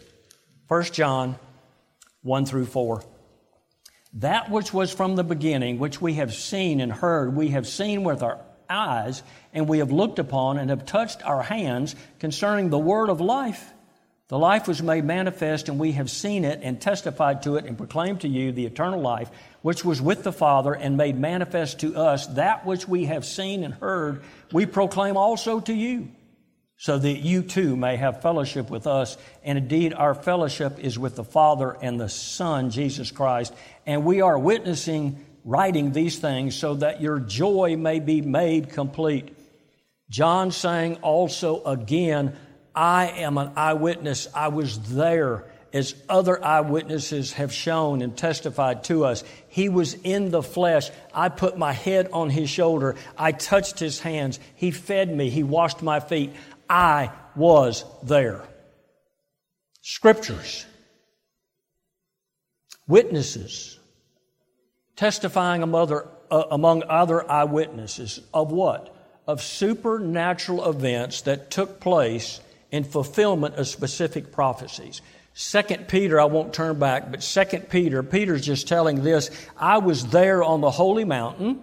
1 0.67 0.83
John 0.91 1.39
1 2.23 2.45
through 2.45 2.65
4. 2.65 3.01
That 4.15 4.51
which 4.51 4.73
was 4.73 4.91
from 4.91 5.15
the 5.15 5.23
beginning, 5.23 5.79
which 5.79 6.01
we 6.01 6.15
have 6.15 6.33
seen 6.33 6.81
and 6.81 6.91
heard, 6.91 7.38
we 7.38 7.49
have 7.49 7.67
seen 7.67 8.03
with 8.03 8.21
our 8.21 8.41
eyes, 8.69 9.23
and 9.54 9.67
we 9.67 9.80
have 9.80 9.91
looked 9.91 10.19
upon 10.19 10.58
and 10.58 10.69
have 10.69 10.86
touched 10.86 11.25
our 11.25 11.41
hands 11.41 11.95
concerning 12.19 12.69
the 12.69 12.80
word 12.80 13.10
of 13.10 13.21
life. 13.21 13.71
The 14.28 14.39
life 14.39 14.67
was 14.67 14.82
made 14.82 15.06
manifest, 15.06 15.69
and 15.69 15.78
we 15.78 15.91
have 15.91 16.10
seen 16.10 16.45
it 16.45 16.62
and 16.63 16.82
testified 16.82 17.43
to 17.43 17.58
it 17.58 17.65
and 17.65 17.78
proclaimed 17.78 18.21
to 18.21 18.28
you 18.28 18.51
the 18.51 18.65
eternal 18.65 18.99
life, 18.99 19.30
which 19.62 19.86
was 19.86 20.01
with 20.01 20.23
the 20.23 20.34
Father 20.34 20.73
and 20.73 20.97
made 20.97 21.17
manifest 21.17 21.82
to 21.82 21.95
us. 21.95 22.25
That 22.28 22.65
which 22.65 22.88
we 22.88 23.06
have 23.06 23.23
seen 23.23 23.63
and 23.63 23.73
heard, 23.75 24.23
we 24.51 24.65
proclaim 24.65 25.15
also 25.15 25.60
to 25.60 25.73
you, 25.73 26.10
so 26.78 26.97
that 26.97 27.19
you 27.19 27.41
too 27.41 27.75
may 27.75 27.95
have 27.95 28.21
fellowship 28.21 28.69
with 28.69 28.88
us. 28.88 29.17
And 29.43 29.58
indeed, 29.58 29.93
our 29.93 30.13
fellowship 30.13 30.80
is 30.80 30.99
with 30.99 31.15
the 31.15 31.23
Father 31.23 31.78
and 31.82 31.99
the 31.99 32.10
Son, 32.10 32.71
Jesus 32.71 33.12
Christ. 33.12 33.54
And 33.86 34.04
we 34.04 34.21
are 34.21 34.38
witnessing 34.38 35.24
writing 35.45 35.91
these 35.91 36.17
things 36.17 36.55
so 36.55 36.73
that 36.73 36.99
your 37.01 37.19
joy 37.19 37.77
may 37.77 37.99
be 37.99 38.19
made 38.19 38.71
complete. 38.71 39.34
John 40.10 40.51
saying 40.51 40.95
also 40.97 41.63
again, 41.63 42.36
I 42.73 43.08
am 43.08 43.38
an 43.38 43.51
eyewitness. 43.55 44.27
I 44.34 44.49
was 44.49 44.79
there 44.89 45.45
as 45.71 45.95
other 46.10 46.43
eyewitnesses 46.43 47.34
have 47.34 47.53
shown 47.53 48.01
and 48.01 48.17
testified 48.17 48.84
to 48.86 49.05
us. 49.05 49.23
He 49.47 49.69
was 49.69 49.93
in 49.93 50.31
the 50.31 50.41
flesh. 50.41 50.89
I 51.13 51.29
put 51.29 51.58
my 51.58 51.73
head 51.73 52.10
on 52.12 52.29
his 52.29 52.49
shoulder. 52.49 52.95
I 53.17 53.31
touched 53.31 53.79
his 53.79 53.99
hands. 53.99 54.39
He 54.55 54.71
fed 54.71 55.15
me. 55.15 55.29
He 55.29 55.43
washed 55.43 55.81
my 55.81 55.99
feet. 55.99 56.34
I 56.69 57.12
was 57.36 57.86
there. 58.03 58.41
Scriptures. 59.81 60.65
Witnesses 62.88 63.74
testifying 64.95 65.63
among 65.63 65.81
other, 65.81 66.08
uh, 66.31 66.43
among 66.51 66.84
other 66.84 67.29
eyewitnesses 67.29 68.21
of 68.34 68.51
what? 68.51 68.95
Of 69.27 69.41
supernatural 69.41 70.69
events 70.69 71.21
that 71.21 71.51
took 71.51 71.79
place 71.79 72.39
in 72.71 72.84
fulfillment 72.84 73.55
of 73.55 73.67
specific 73.67 74.31
prophecies. 74.31 75.01
Second 75.34 75.89
Peter, 75.89 76.19
I 76.19 76.25
won't 76.25 76.53
turn 76.53 76.79
back, 76.79 77.12
but 77.12 77.21
Second 77.21 77.69
Peter, 77.69 78.01
Peter's 78.03 78.45
just 78.45 78.67
telling 78.67 79.03
this. 79.03 79.29
I 79.58 79.79
was 79.79 80.08
there 80.08 80.43
on 80.43 80.62
the 80.62 80.71
holy 80.71 81.03
mountain 81.03 81.62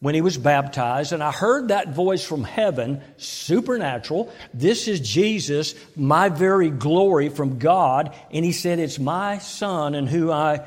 when 0.00 0.14
he 0.14 0.20
was 0.20 0.38
baptized, 0.38 1.12
and 1.12 1.22
I 1.22 1.30
heard 1.30 1.68
that 1.68 1.94
voice 1.94 2.24
from 2.24 2.44
heaven, 2.44 3.02
supernatural. 3.16 4.32
This 4.54 4.88
is 4.88 5.00
Jesus, 5.00 5.74
my 5.96 6.30
very 6.30 6.70
glory 6.70 7.28
from 7.28 7.58
God. 7.58 8.14
And 8.30 8.44
he 8.44 8.52
said, 8.52 8.78
It's 8.78 8.98
my 8.98 9.38
son 9.38 9.94
in 9.94 10.06
who 10.06 10.30
I 10.30 10.66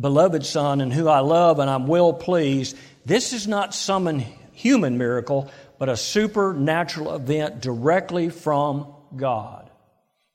beloved 0.00 0.44
Son 0.44 0.80
and 0.80 0.92
who 0.92 1.08
I 1.08 1.20
love 1.20 1.58
and 1.58 1.68
I'm 1.68 1.86
well 1.86 2.12
pleased. 2.12 2.76
This 3.04 3.32
is 3.32 3.46
not 3.46 3.74
some 3.74 4.18
human 4.52 4.98
miracle, 4.98 5.50
but 5.78 5.88
a 5.88 5.96
supernatural 5.96 7.14
event 7.14 7.60
directly 7.60 8.28
from 8.28 8.92
God. 9.16 9.70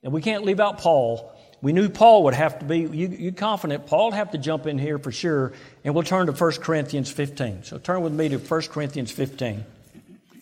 And 0.02 0.12
we 0.12 0.22
can't 0.22 0.44
leave 0.44 0.60
out 0.60 0.78
Paul. 0.78 1.32
We 1.62 1.72
knew 1.72 1.88
Paul 1.88 2.24
would 2.24 2.34
have 2.34 2.58
to 2.58 2.64
be, 2.64 2.80
you, 2.80 3.08
you 3.08 3.32
confident, 3.32 3.86
Paul 3.86 4.06
would 4.06 4.14
have 4.14 4.32
to 4.32 4.38
jump 4.38 4.66
in 4.66 4.78
here 4.78 4.98
for 4.98 5.12
sure. 5.12 5.52
And 5.82 5.94
we'll 5.94 6.04
turn 6.04 6.26
to 6.26 6.32
1 6.32 6.52
Corinthians 6.60 7.10
15. 7.10 7.64
So 7.64 7.78
turn 7.78 8.02
with 8.02 8.12
me 8.12 8.28
to 8.30 8.38
1 8.38 8.62
Corinthians 8.62 9.10
15 9.10 9.64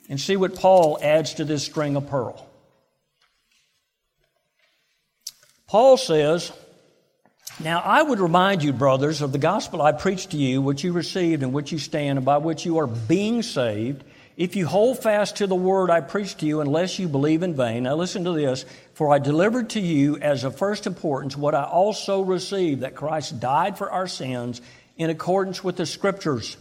and 0.09 0.21
see 0.21 0.37
what 0.37 0.57
Paul 0.57 0.99
adds 1.01 1.35
to 1.35 1.45
this 1.45 1.65
string 1.65 1.97
of 1.97 2.09
pearl. 2.09 2.49
Paul 5.69 5.97
says, 5.97 6.53
now, 7.61 7.81
I 7.81 8.03
would 8.03 8.21
remind 8.21 8.63
you, 8.63 8.73
brothers, 8.73 9.23
of 9.23 9.33
the 9.33 9.39
gospel 9.39 9.83
I 9.83 9.93
preached 9.93 10.31
to 10.31 10.37
you, 10.37 10.63
which 10.63 10.85
you 10.85 10.93
received 10.93 11.43
and 11.43 11.53
which 11.53 11.73
you 11.73 11.79
stand, 11.79 12.19
and 12.19 12.25
by 12.25 12.39
which 12.39 12.65
you 12.65 12.79
are 12.79 12.87
being 12.87 13.43
saved, 13.43 14.05
if 14.37 14.57
you 14.57 14.67
hold 14.67 15.03
fast 15.03 15.37
to 15.37 15.47
the 15.47 15.55
word 15.55 15.91
I 15.91 16.01
preached 16.01 16.39
to 16.39 16.47
you, 16.47 16.61
unless 16.61 16.99
you 16.99 17.09
believe 17.09 17.43
in 17.43 17.55
vain. 17.55 17.83
Now, 17.83 17.95
listen 17.97 18.25
to 18.25 18.33
this. 18.33 18.65
For 18.95 19.13
I 19.13 19.19
delivered 19.19 19.71
to 19.71 19.81
you 19.81 20.17
as 20.19 20.45
of 20.45 20.57
first 20.57 20.87
importance 20.87 21.37
what 21.37 21.55
I 21.55 21.65
also 21.65 22.23
received 22.23 22.81
that 22.81 22.95
Christ 22.95 23.41
died 23.41 23.77
for 23.77 23.91
our 23.91 24.07
sins 24.07 24.61
in 24.97 25.11
accordance 25.11 25.63
with 25.63 25.77
the 25.77 25.87
Scriptures, 25.87 26.57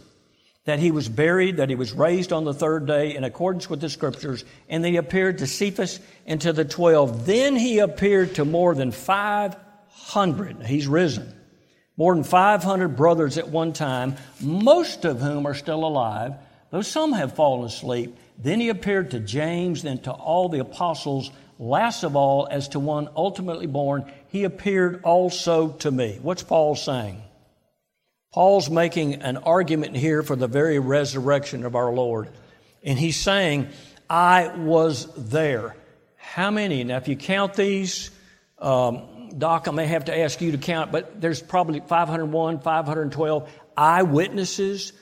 that 0.64 0.78
he 0.78 0.90
was 0.90 1.08
buried, 1.08 1.56
that 1.56 1.70
he 1.70 1.74
was 1.74 1.92
raised 1.92 2.32
on 2.32 2.44
the 2.44 2.54
third 2.54 2.86
day 2.86 3.16
in 3.16 3.24
accordance 3.24 3.68
with 3.68 3.80
the 3.80 3.88
scriptures, 3.88 4.44
and 4.68 4.84
then 4.84 4.92
he 4.92 4.96
appeared 4.96 5.38
to 5.38 5.46
Cephas 5.46 5.98
and 6.26 6.40
to 6.42 6.52
the 6.52 6.64
twelve. 6.64 7.26
Then 7.26 7.56
he 7.56 7.80
appeared 7.80 8.36
to 8.36 8.44
more 8.44 8.74
than 8.74 8.92
500. 10.06 10.62
He's 10.66 10.86
risen. 10.86 11.32
More 11.96 12.14
than 12.14 12.24
500 12.24 12.96
brothers 12.96 13.38
at 13.38 13.48
one 13.48 13.72
time, 13.72 14.16
most 14.40 15.04
of 15.04 15.20
whom 15.20 15.46
are 15.46 15.54
still 15.54 15.84
alive, 15.84 16.34
though 16.70 16.82
some 16.82 17.12
have 17.12 17.34
fallen 17.34 17.66
asleep. 17.66 18.16
Then 18.38 18.60
he 18.60 18.70
appeared 18.70 19.10
to 19.10 19.20
James, 19.20 19.82
then 19.82 19.98
to 19.98 20.10
all 20.10 20.48
the 20.48 20.60
apostles. 20.60 21.30
Last 21.58 22.02
of 22.02 22.16
all, 22.16 22.48
as 22.50 22.68
to 22.68 22.78
one 22.78 23.08
ultimately 23.14 23.66
born, 23.66 24.10
he 24.28 24.44
appeared 24.44 25.02
also 25.04 25.68
to 25.68 25.90
me. 25.90 26.18
What's 26.20 26.42
Paul 26.42 26.74
saying? 26.74 27.22
Paul's 28.32 28.70
making 28.70 29.16
an 29.16 29.36
argument 29.36 29.94
here 29.94 30.22
for 30.22 30.34
the 30.34 30.48
very 30.48 30.78
resurrection 30.78 31.66
of 31.66 31.76
our 31.76 31.92
Lord. 31.92 32.28
And 32.82 32.98
he's 32.98 33.16
saying, 33.16 33.68
I 34.08 34.48
was 34.48 35.06
there. 35.14 35.76
How 36.16 36.50
many? 36.50 36.82
Now, 36.82 36.96
if 36.96 37.08
you 37.08 37.16
count 37.16 37.54
these, 37.54 38.10
um, 38.58 39.02
Doc, 39.36 39.68
I 39.68 39.70
may 39.70 39.86
have 39.86 40.06
to 40.06 40.18
ask 40.18 40.40
you 40.40 40.52
to 40.52 40.58
count, 40.58 40.92
but 40.92 41.20
there's 41.20 41.42
probably 41.42 41.80
501, 41.80 42.60
512 42.60 43.48
eyewitnesses 43.76 44.92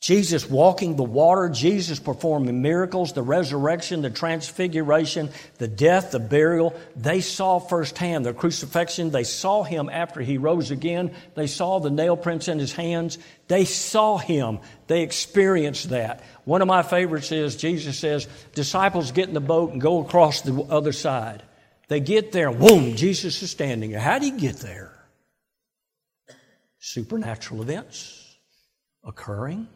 Jesus 0.00 0.48
walking 0.48 0.94
the 0.94 1.02
water, 1.02 1.48
Jesus 1.48 1.98
performing 1.98 2.62
miracles, 2.62 3.14
the 3.14 3.22
resurrection, 3.22 4.00
the 4.02 4.10
transfiguration, 4.10 5.30
the 5.58 5.66
death, 5.66 6.12
the 6.12 6.20
burial. 6.20 6.78
They 6.94 7.20
saw 7.20 7.58
firsthand 7.58 8.24
the 8.24 8.32
crucifixion. 8.32 9.10
They 9.10 9.24
saw 9.24 9.64
him 9.64 9.90
after 9.90 10.20
he 10.20 10.38
rose 10.38 10.70
again. 10.70 11.16
They 11.34 11.48
saw 11.48 11.80
the 11.80 11.90
nail 11.90 12.16
prints 12.16 12.46
in 12.46 12.60
his 12.60 12.72
hands. 12.72 13.18
They 13.48 13.64
saw 13.64 14.18
him. 14.18 14.60
They 14.86 15.02
experienced 15.02 15.90
that. 15.90 16.22
One 16.44 16.62
of 16.62 16.68
my 16.68 16.84
favorites 16.84 17.32
is 17.32 17.56
Jesus 17.56 17.98
says, 17.98 18.28
disciples 18.54 19.10
get 19.10 19.26
in 19.26 19.34
the 19.34 19.40
boat 19.40 19.72
and 19.72 19.80
go 19.80 20.00
across 20.00 20.42
the 20.42 20.62
other 20.62 20.92
side. 20.92 21.42
They 21.88 22.00
get 22.00 22.32
there, 22.32 22.52
boom, 22.52 22.96
Jesus 22.96 23.42
is 23.42 23.50
standing 23.50 23.90
there. 23.90 24.00
How 24.00 24.18
do 24.18 24.26
you 24.26 24.38
get 24.38 24.56
there? 24.56 24.92
Supernatural 26.78 27.62
events 27.62 28.36
occurring 29.04 29.66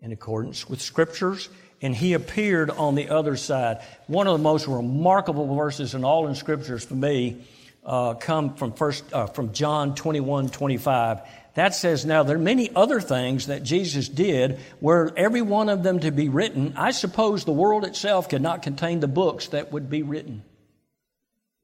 in 0.00 0.12
accordance 0.12 0.68
with 0.68 0.80
scriptures, 0.80 1.48
and 1.80 1.94
he 1.94 2.12
appeared 2.12 2.70
on 2.70 2.94
the 2.94 3.08
other 3.08 3.36
side. 3.36 3.82
One 4.06 4.26
of 4.26 4.34
the 4.34 4.42
most 4.42 4.68
remarkable 4.68 5.54
verses 5.56 5.94
in 5.94 6.04
all 6.04 6.28
in 6.28 6.34
scriptures 6.34 6.84
for 6.84 6.94
me 6.94 7.44
uh, 7.84 8.14
come 8.14 8.54
from 8.54 8.72
first 8.72 9.10
uh, 9.12 9.26
from 9.26 9.52
John 9.52 9.94
21, 9.94 10.50
25. 10.50 11.20
That 11.54 11.74
says, 11.74 12.04
now 12.04 12.22
there 12.22 12.36
are 12.36 12.40
many 12.40 12.70
other 12.76 13.00
things 13.00 13.46
that 13.46 13.62
Jesus 13.62 14.08
did 14.08 14.60
were 14.80 15.12
every 15.16 15.42
one 15.42 15.68
of 15.68 15.82
them 15.82 15.98
to 16.00 16.10
be 16.10 16.28
written. 16.28 16.74
I 16.76 16.90
suppose 16.90 17.44
the 17.44 17.52
world 17.52 17.84
itself 17.84 18.28
could 18.28 18.42
not 18.42 18.62
contain 18.62 19.00
the 19.00 19.08
books 19.08 19.48
that 19.48 19.72
would 19.72 19.88
be 19.88 20.02
written. 20.02 20.44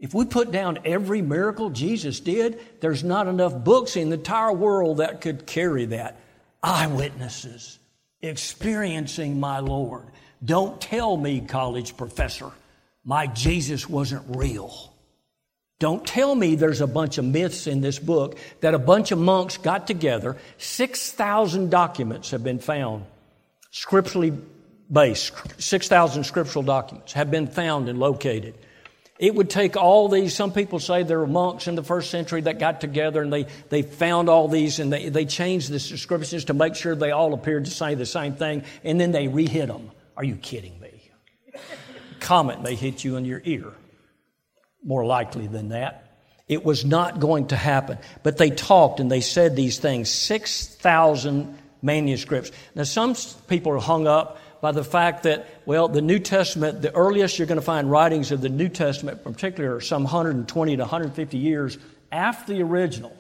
If 0.05 0.13
we 0.13 0.27
put 0.27 0.53
down 0.53 0.81
every 0.85 1.23
miracle 1.23 1.71
Jesus 1.71 2.21
did, 2.21 2.61
there's 2.81 3.03
not 3.03 3.27
enough 3.27 3.65
books 3.65 3.97
in 3.97 4.11
the 4.11 4.17
entire 4.17 4.53
world 4.53 4.99
that 4.99 5.23
could 5.23 5.47
carry 5.47 5.87
that. 5.87 6.21
Eyewitnesses 6.63 7.79
experiencing 8.21 9.41
my 9.41 9.61
Lord. 9.61 10.05
Don't 10.45 10.79
tell 10.79 11.17
me, 11.17 11.41
college 11.41 11.97
professor, 11.97 12.51
my 13.03 13.29
Jesus 13.29 13.89
wasn't 13.89 14.25
real. 14.37 14.93
Don't 15.79 16.07
tell 16.07 16.35
me 16.35 16.55
there's 16.55 16.83
a 16.83 16.87
bunch 16.87 17.17
of 17.17 17.25
myths 17.25 17.67
in 17.67 17.81
this 17.81 17.99
book 17.99 18.37
that 18.61 18.75
a 18.75 18.79
bunch 18.79 19.11
of 19.11 19.19
monks 19.19 19.57
got 19.57 19.87
together. 19.87 20.37
6,000 20.59 21.71
documents 21.71 22.31
have 22.33 22.45
been 22.45 22.59
found, 22.59 23.07
scripturally 23.71 24.35
based. 24.93 25.33
6,000 25.59 26.25
scriptural 26.25 26.63
documents 26.63 27.15
have 27.15 27.31
been 27.31 27.47
found 27.47 27.89
and 27.89 27.99
located. 27.99 28.55
It 29.19 29.35
would 29.35 29.49
take 29.49 29.77
all 29.77 30.09
these, 30.09 30.35
some 30.35 30.53
people 30.53 30.81
say 30.81 31.05
there 31.05 31.21
were 31.21 31.27
monks 31.27 31.69
in 31.69 31.77
the 31.77 31.85
first 31.85 32.11
century 32.11 32.41
that 32.43 32.59
got 32.59 32.81
together 32.81 33.23
and 33.23 33.33
they, 33.33 33.47
they 33.69 33.83
found 33.83 34.29
all 34.29 34.49
these 34.49 34.81
and 34.81 34.93
they, 34.93 35.09
they 35.09 35.25
changed 35.25 35.69
the 35.71 35.79
descriptions 35.79 36.47
to 36.47 36.55
make 36.55 36.75
sure 36.75 36.97
they 36.97 37.13
all 37.13 37.33
appeared 37.33 37.67
to 37.67 37.71
say 37.71 37.95
the 37.95 38.07
same 38.07 38.35
thing 38.35 38.65
and 38.83 39.01
then 39.01 39.13
they 39.13 39.29
rehit 39.29 39.69
them. 39.69 39.93
Are 40.17 40.25
you 40.25 40.35
kidding 40.35 40.81
me? 40.81 41.11
Comet 42.19 42.61
may 42.61 42.75
hit 42.75 43.05
you 43.05 43.17
in 43.17 43.25
your 43.25 43.41
ear. 43.45 43.73
More 44.83 45.07
likely 45.07 45.47
than 45.47 45.69
that. 45.69 46.01
It 46.49 46.65
was 46.65 46.85
not 46.85 47.21
going 47.21 47.49
to 47.49 47.57
happen. 47.57 47.99
But 48.23 48.37
they 48.37 48.51
talked 48.51 48.99
and 48.99 49.11
they 49.11 49.21
said 49.21 49.55
these 49.55 49.79
things 49.79 50.11
6,000 50.11 51.57
manuscripts. 51.83 52.51
Now, 52.75 52.83
some 52.83 53.15
people 53.47 53.73
are 53.73 53.79
hung 53.79 54.07
up 54.07 54.39
by 54.61 54.73
the 54.73 54.85
fact 54.85 55.25
that, 55.25 55.47
well, 55.67 55.89
the 55.89 56.03
New 56.03 56.19
Testament, 56.19 56.83
the 56.83 56.95
earliest 56.95 57.39
you're 57.39 57.47
going 57.47 57.61
to 57.61 57.63
find 57.63 57.91
writings 57.91 58.33
of 58.33 58.41
the 58.41 58.49
New 58.49 58.69
Testament, 58.69 59.21
in 59.25 59.33
particular, 59.33 59.77
are 59.77 59.81
some 59.81 60.05
120 60.05 60.77
to 60.77 60.83
150 60.83 61.39
years 61.39 61.79
after 62.11 62.55
the 62.55 62.63
original. 62.63 63.17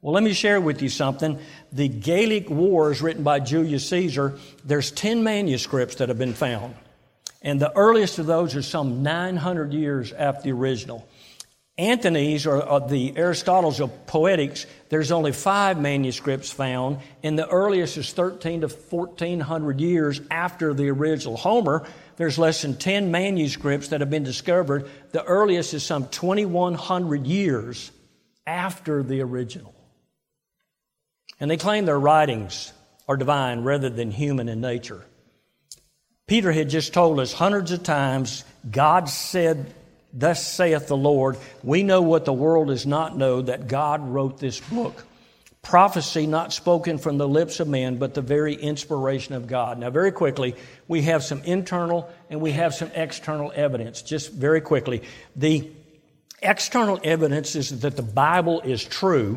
Well, 0.00 0.14
let 0.14 0.22
me 0.22 0.32
share 0.32 0.60
with 0.60 0.80
you 0.80 0.88
something. 0.88 1.38
The 1.72 1.88
Gallic 1.88 2.48
Wars, 2.48 3.02
written 3.02 3.24
by 3.24 3.40
Julius 3.40 3.88
Caesar, 3.88 4.38
there's 4.64 4.90
10 4.92 5.24
manuscripts 5.24 5.96
that 5.96 6.08
have 6.08 6.18
been 6.18 6.34
found. 6.34 6.74
And 7.42 7.60
the 7.60 7.74
earliest 7.76 8.18
of 8.18 8.26
those 8.26 8.54
are 8.54 8.62
some 8.62 9.02
900 9.02 9.72
years 9.72 10.12
after 10.12 10.42
the 10.42 10.52
original. 10.52 11.08
Anthony's, 11.78 12.44
or, 12.44 12.60
or, 12.60 12.80
the 12.80 13.16
Aristotle's 13.16 13.78
of 13.78 14.06
Poetics, 14.08 14.66
there's 14.88 15.12
only 15.12 15.30
five 15.30 15.80
manuscripts 15.80 16.50
found, 16.50 16.98
and 17.22 17.38
the 17.38 17.48
earliest 17.48 17.96
is 17.96 18.12
13 18.12 18.62
to 18.62 18.68
1400 18.68 19.80
years 19.80 20.20
after 20.28 20.74
the 20.74 20.88
original. 20.88 21.36
Homer, 21.36 21.86
there's 22.16 22.36
less 22.36 22.62
than 22.62 22.76
10 22.76 23.12
manuscripts 23.12 23.88
that 23.88 24.00
have 24.00 24.10
been 24.10 24.24
discovered. 24.24 24.90
The 25.12 25.22
earliest 25.24 25.72
is 25.72 25.84
some 25.84 26.08
2100 26.08 27.28
years 27.28 27.92
after 28.44 29.04
the 29.04 29.20
original. 29.20 29.72
And 31.38 31.48
they 31.48 31.56
claim 31.56 31.84
their 31.84 32.00
writings 32.00 32.72
are 33.06 33.16
divine 33.16 33.62
rather 33.62 33.88
than 33.88 34.10
human 34.10 34.48
in 34.48 34.60
nature. 34.60 35.04
Peter 36.26 36.50
had 36.50 36.70
just 36.70 36.92
told 36.92 37.20
us 37.20 37.32
hundreds 37.32 37.70
of 37.70 37.84
times 37.84 38.44
God 38.68 39.08
said 39.08 39.72
Thus 40.12 40.46
saith 40.46 40.88
the 40.88 40.96
Lord, 40.96 41.36
we 41.62 41.82
know 41.82 42.02
what 42.02 42.24
the 42.24 42.32
world 42.32 42.68
does 42.68 42.86
not 42.86 43.16
know, 43.16 43.42
that 43.42 43.68
God 43.68 44.06
wrote 44.08 44.38
this 44.38 44.58
book. 44.60 45.04
Prophecy 45.60 46.26
not 46.26 46.52
spoken 46.52 46.96
from 46.96 47.18
the 47.18 47.28
lips 47.28 47.60
of 47.60 47.68
men, 47.68 47.98
but 47.98 48.14
the 48.14 48.22
very 48.22 48.54
inspiration 48.54 49.34
of 49.34 49.46
God. 49.46 49.78
Now, 49.78 49.90
very 49.90 50.12
quickly, 50.12 50.54
we 50.86 51.02
have 51.02 51.22
some 51.22 51.42
internal 51.42 52.10
and 52.30 52.40
we 52.40 52.52
have 52.52 52.74
some 52.74 52.90
external 52.94 53.52
evidence. 53.54 54.00
Just 54.00 54.32
very 54.32 54.62
quickly. 54.62 55.02
The 55.36 55.70
external 56.40 56.98
evidence 57.04 57.54
is 57.54 57.80
that 57.80 57.96
the 57.96 58.02
Bible 58.02 58.62
is 58.62 58.82
true. 58.82 59.36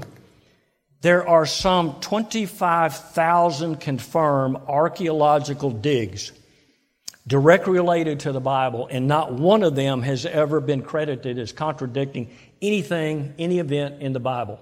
There 1.02 1.28
are 1.28 1.46
some 1.48 2.00
25,000 2.00 3.78
confirmed 3.78 4.58
archaeological 4.68 5.72
digs 5.72 6.32
directly 7.28 7.74
related 7.74 8.22
to 8.22 8.32
the 8.32 8.40
Bible, 8.40 8.88
and 8.90 9.08
not 9.08 9.34
one 9.34 9.64
of 9.64 9.76
them 9.76 10.02
has 10.02 10.26
ever 10.26 10.60
been 10.60 10.82
credited 10.82 11.38
as 11.38 11.52
contradicting 11.52 12.30
anything, 12.62 13.34
any 13.38 13.60
event 13.60 14.02
in 14.02 14.14
the 14.14 14.20
Bible. 14.20 14.60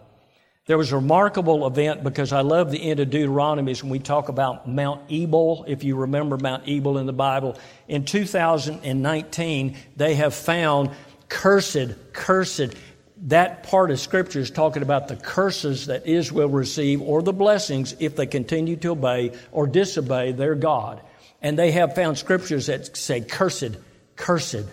There 0.70 0.78
was 0.78 0.92
a 0.92 0.98
remarkable 0.98 1.66
event 1.66 2.04
because 2.04 2.32
I 2.32 2.42
love 2.42 2.70
the 2.70 2.92
end 2.92 3.00
of 3.00 3.10
Deuteronomy 3.10 3.74
when 3.74 3.90
we 3.90 3.98
talk 3.98 4.30
about 4.30 4.70
Mount 4.70 5.02
Ebal. 5.12 5.66
If 5.68 5.84
you 5.84 5.96
remember 5.96 6.38
Mount 6.38 6.68
Ebal 6.68 7.00
in 7.00 7.08
the 7.08 7.14
Bible, 7.14 7.58
in 7.88 8.06
2019, 8.06 9.78
they 9.96 10.14
have 10.14 10.36
found 10.36 10.92
cursed, 11.28 12.14
cursed. 12.14 12.76
That 13.24 13.64
part 13.64 13.90
of 13.90 14.00
Scripture 14.00 14.42
is 14.42 14.52
talking 14.52 14.84
about 14.84 15.08
the 15.08 15.16
curses 15.16 15.88
that 15.88 16.06
Israel 16.06 16.50
receive 16.50 17.02
or 17.02 17.24
the 17.24 17.34
blessings 17.34 17.96
if 18.00 18.16
they 18.16 18.28
continue 18.28 18.76
to 18.76 18.90
obey 18.90 19.32
or 19.52 19.66
disobey 19.66 20.34
their 20.34 20.54
God. 20.54 21.02
And 21.42 21.58
they 21.58 21.72
have 21.72 21.96
found 21.96 22.18
scriptures 22.18 22.68
that 22.68 22.98
say, 22.98 23.22
cursed, 23.22 23.78
cursed. 24.16 24.66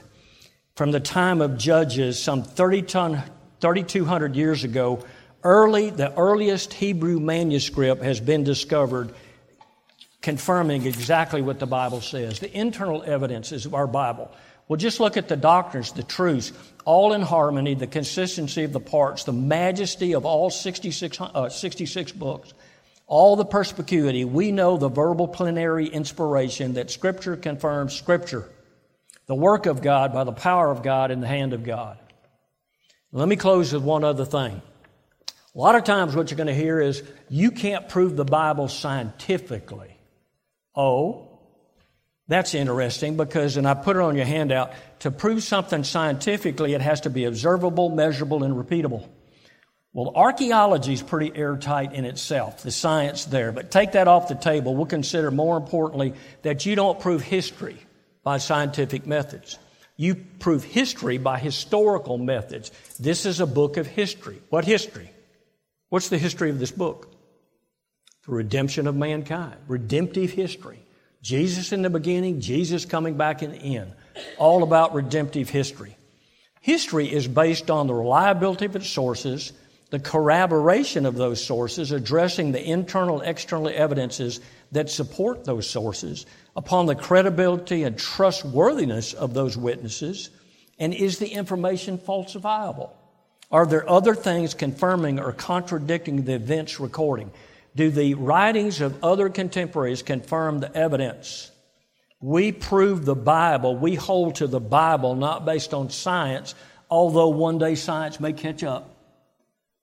From 0.74 0.90
the 0.90 1.00
time 1.00 1.40
of 1.40 1.56
Judges, 1.56 2.22
some 2.22 2.42
30 2.42 2.82
ton, 2.82 3.22
3,200 3.60 4.36
years 4.36 4.64
ago, 4.64 5.04
early, 5.42 5.90
the 5.90 6.12
earliest 6.18 6.74
Hebrew 6.74 7.20
manuscript 7.20 8.02
has 8.02 8.20
been 8.20 8.44
discovered 8.44 9.14
confirming 10.20 10.84
exactly 10.86 11.40
what 11.40 11.60
the 11.60 11.66
Bible 11.66 12.00
says. 12.00 12.40
The 12.40 12.52
internal 12.52 13.02
evidence 13.04 13.52
is 13.52 13.64
of 13.64 13.74
our 13.74 13.86
Bible. 13.86 14.30
Well, 14.66 14.76
just 14.76 14.98
look 14.98 15.16
at 15.16 15.28
the 15.28 15.36
doctrines, 15.36 15.92
the 15.92 16.02
truths, 16.02 16.52
all 16.84 17.12
in 17.12 17.22
harmony, 17.22 17.74
the 17.74 17.86
consistency 17.86 18.64
of 18.64 18.72
the 18.72 18.80
parts, 18.80 19.22
the 19.22 19.32
majesty 19.32 20.14
of 20.14 20.26
all 20.26 20.50
66, 20.50 21.20
uh, 21.20 21.48
66 21.48 22.12
books 22.12 22.52
all 23.06 23.36
the 23.36 23.44
perspicuity, 23.44 24.24
we 24.24 24.50
know 24.50 24.76
the 24.76 24.88
verbal 24.88 25.28
plenary 25.28 25.86
inspiration 25.86 26.74
that 26.74 26.90
Scripture 26.90 27.36
confirms 27.36 27.94
Scripture, 27.94 28.48
the 29.26 29.34
work 29.34 29.66
of 29.66 29.80
God 29.82 30.12
by 30.12 30.24
the 30.24 30.32
power 30.32 30.70
of 30.70 30.82
God 30.82 31.10
in 31.10 31.20
the 31.20 31.26
hand 31.26 31.52
of 31.52 31.64
God. 31.64 31.98
Let 33.12 33.28
me 33.28 33.36
close 33.36 33.72
with 33.72 33.82
one 33.82 34.04
other 34.04 34.24
thing. 34.24 34.60
A 35.54 35.58
lot 35.58 35.74
of 35.74 35.84
times, 35.84 36.14
what 36.14 36.30
you're 36.30 36.36
going 36.36 36.48
to 36.48 36.54
hear 36.54 36.80
is 36.80 37.02
you 37.30 37.50
can't 37.50 37.88
prove 37.88 38.16
the 38.16 38.24
Bible 38.24 38.68
scientifically. 38.68 39.96
Oh, 40.74 41.26
that's 42.28 42.54
interesting 42.54 43.16
because, 43.16 43.56
and 43.56 43.66
I 43.66 43.74
put 43.74 43.96
it 43.96 44.02
on 44.02 44.16
your 44.16 44.26
handout, 44.26 44.72
to 45.00 45.10
prove 45.10 45.42
something 45.44 45.84
scientifically, 45.84 46.74
it 46.74 46.82
has 46.82 47.02
to 47.02 47.10
be 47.10 47.24
observable, 47.24 47.88
measurable, 47.88 48.42
and 48.42 48.54
repeatable. 48.54 49.08
Well, 49.96 50.12
archaeology 50.14 50.92
is 50.92 51.02
pretty 51.02 51.34
airtight 51.34 51.94
in 51.94 52.04
itself, 52.04 52.62
the 52.62 52.70
science 52.70 53.24
there. 53.24 53.50
But 53.50 53.70
take 53.70 53.92
that 53.92 54.08
off 54.08 54.28
the 54.28 54.34
table. 54.34 54.76
We'll 54.76 54.84
consider 54.84 55.30
more 55.30 55.56
importantly 55.56 56.12
that 56.42 56.66
you 56.66 56.76
don't 56.76 57.00
prove 57.00 57.22
history 57.22 57.78
by 58.22 58.36
scientific 58.36 59.06
methods. 59.06 59.58
You 59.96 60.16
prove 60.16 60.64
history 60.64 61.16
by 61.16 61.38
historical 61.38 62.18
methods. 62.18 62.72
This 63.00 63.24
is 63.24 63.40
a 63.40 63.46
book 63.46 63.78
of 63.78 63.86
history. 63.86 64.38
What 64.50 64.66
history? 64.66 65.10
What's 65.88 66.10
the 66.10 66.18
history 66.18 66.50
of 66.50 66.58
this 66.58 66.72
book? 66.72 67.10
The 68.26 68.32
redemption 68.32 68.88
of 68.88 68.96
mankind, 68.96 69.56
redemptive 69.66 70.30
history. 70.30 70.80
Jesus 71.22 71.72
in 71.72 71.80
the 71.80 71.88
beginning, 71.88 72.42
Jesus 72.42 72.84
coming 72.84 73.16
back 73.16 73.42
in 73.42 73.52
the 73.52 73.78
end. 73.78 73.94
All 74.36 74.62
about 74.62 74.92
redemptive 74.92 75.48
history. 75.48 75.96
History 76.60 77.10
is 77.10 77.26
based 77.26 77.70
on 77.70 77.86
the 77.86 77.94
reliability 77.94 78.66
of 78.66 78.76
its 78.76 78.90
sources 78.90 79.54
the 79.90 79.98
corroboration 80.00 81.06
of 81.06 81.14
those 81.14 81.44
sources, 81.44 81.92
addressing 81.92 82.52
the 82.52 82.62
internal 82.62 83.20
external 83.20 83.68
evidences 83.68 84.40
that 84.72 84.90
support 84.90 85.44
those 85.44 85.68
sources, 85.68 86.26
upon 86.56 86.86
the 86.86 86.94
credibility 86.94 87.84
and 87.84 87.96
trustworthiness 87.96 89.12
of 89.14 89.32
those 89.32 89.56
witnesses, 89.56 90.30
and 90.78 90.92
is 90.92 91.18
the 91.18 91.28
information 91.28 91.98
falsifiable? 91.98 92.90
Are 93.50 93.66
there 93.66 93.88
other 93.88 94.14
things 94.14 94.54
confirming 94.54 95.20
or 95.20 95.32
contradicting 95.32 96.24
the 96.24 96.34
events 96.34 96.80
recording? 96.80 97.30
Do 97.76 97.90
the 97.90 98.14
writings 98.14 98.80
of 98.80 99.04
other 99.04 99.28
contemporaries 99.28 100.02
confirm 100.02 100.58
the 100.58 100.74
evidence? 100.76 101.52
We 102.20 102.50
prove 102.50 103.04
the 103.04 103.14
Bible, 103.14 103.76
we 103.76 103.94
hold 103.94 104.36
to 104.36 104.46
the 104.46 104.60
Bible 104.60 105.14
not 105.14 105.44
based 105.44 105.72
on 105.72 105.90
science, 105.90 106.54
although 106.90 107.28
one 107.28 107.58
day 107.58 107.76
science 107.76 108.18
may 108.18 108.32
catch 108.32 108.64
up. 108.64 108.95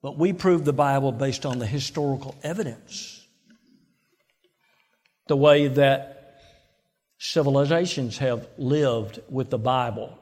But 0.04 0.18
we 0.18 0.34
prove 0.34 0.66
the 0.66 0.74
Bible 0.74 1.14
based 1.14 1.46
on 1.46 1.60
the 1.60 1.66
historical 1.66 2.36
evidence. 2.44 3.26
The 5.28 5.38
way 5.38 5.70
that 5.70 6.42
civilizations 7.18 8.18
have 8.18 8.46
lived 8.58 9.22
with 9.30 9.50
the 9.50 9.58
Bible, 9.58 10.20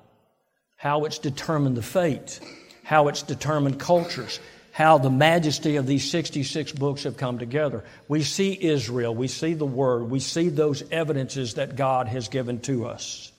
how 0.77 1.05
it's 1.05 1.17
determined 1.17 1.75
the 1.75 1.81
fate, 1.81 2.39
how 2.83 3.07
it's 3.07 3.23
determined 3.23 3.79
cultures, 3.79 4.39
how 4.71 4.99
the 4.99 5.09
majesty 5.09 5.77
of 5.77 5.87
these 5.87 6.09
66 6.11 6.73
books 6.73 7.03
have 7.03 7.17
come 7.17 7.39
together. 7.39 7.83
We 8.07 8.21
see 8.21 8.55
Israel, 8.61 9.15
we 9.15 9.27
see 9.27 9.55
the 9.55 9.65
Word, 9.65 10.11
we 10.11 10.19
see 10.19 10.49
those 10.49 10.83
evidences 10.91 11.55
that 11.55 11.75
God 11.75 12.07
has 12.07 12.27
given 12.27 12.59
to 12.61 12.85
us. 12.85 13.31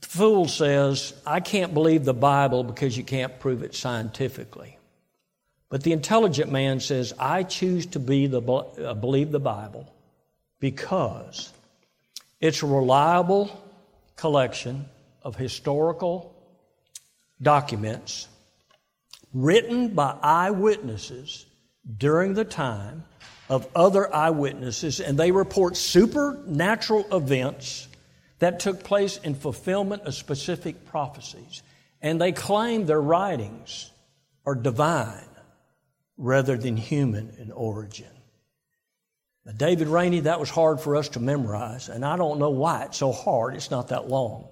The 0.00 0.08
fool 0.08 0.48
says, 0.48 1.12
I 1.26 1.40
can't 1.40 1.74
believe 1.74 2.06
the 2.06 2.14
Bible 2.14 2.64
because 2.64 2.96
you 2.96 3.04
can't 3.04 3.38
prove 3.38 3.62
it 3.62 3.74
scientifically. 3.74 4.78
But 5.74 5.82
the 5.82 5.90
intelligent 5.90 6.52
man 6.52 6.78
says, 6.78 7.12
I 7.18 7.42
choose 7.42 7.86
to 7.86 7.98
be 7.98 8.28
the, 8.28 8.40
uh, 8.40 8.94
believe 8.94 9.32
the 9.32 9.40
Bible 9.40 9.92
because 10.60 11.52
it's 12.40 12.62
a 12.62 12.66
reliable 12.66 13.50
collection 14.14 14.84
of 15.24 15.34
historical 15.34 16.32
documents 17.42 18.28
written 19.32 19.88
by 19.88 20.16
eyewitnesses 20.22 21.44
during 21.98 22.34
the 22.34 22.44
time 22.44 23.02
of 23.48 23.66
other 23.74 24.14
eyewitnesses, 24.14 25.00
and 25.00 25.18
they 25.18 25.32
report 25.32 25.76
supernatural 25.76 27.04
events 27.10 27.88
that 28.38 28.60
took 28.60 28.84
place 28.84 29.18
in 29.24 29.34
fulfillment 29.34 30.02
of 30.02 30.14
specific 30.14 30.86
prophecies. 30.86 31.64
And 32.00 32.20
they 32.20 32.30
claim 32.30 32.86
their 32.86 33.02
writings 33.02 33.90
are 34.46 34.54
divine 34.54 35.33
rather 36.16 36.56
than 36.56 36.76
human 36.76 37.34
in 37.38 37.50
origin. 37.50 38.10
Now, 39.44 39.52
David 39.52 39.88
Rainey, 39.88 40.20
that 40.20 40.40
was 40.40 40.48
hard 40.48 40.80
for 40.80 40.96
us 40.96 41.10
to 41.10 41.20
memorize, 41.20 41.88
and 41.88 42.04
I 42.04 42.16
don't 42.16 42.38
know 42.38 42.50
why 42.50 42.84
it's 42.84 42.96
so 42.96 43.12
hard. 43.12 43.54
It's 43.54 43.70
not 43.70 43.88
that 43.88 44.08
long. 44.08 44.48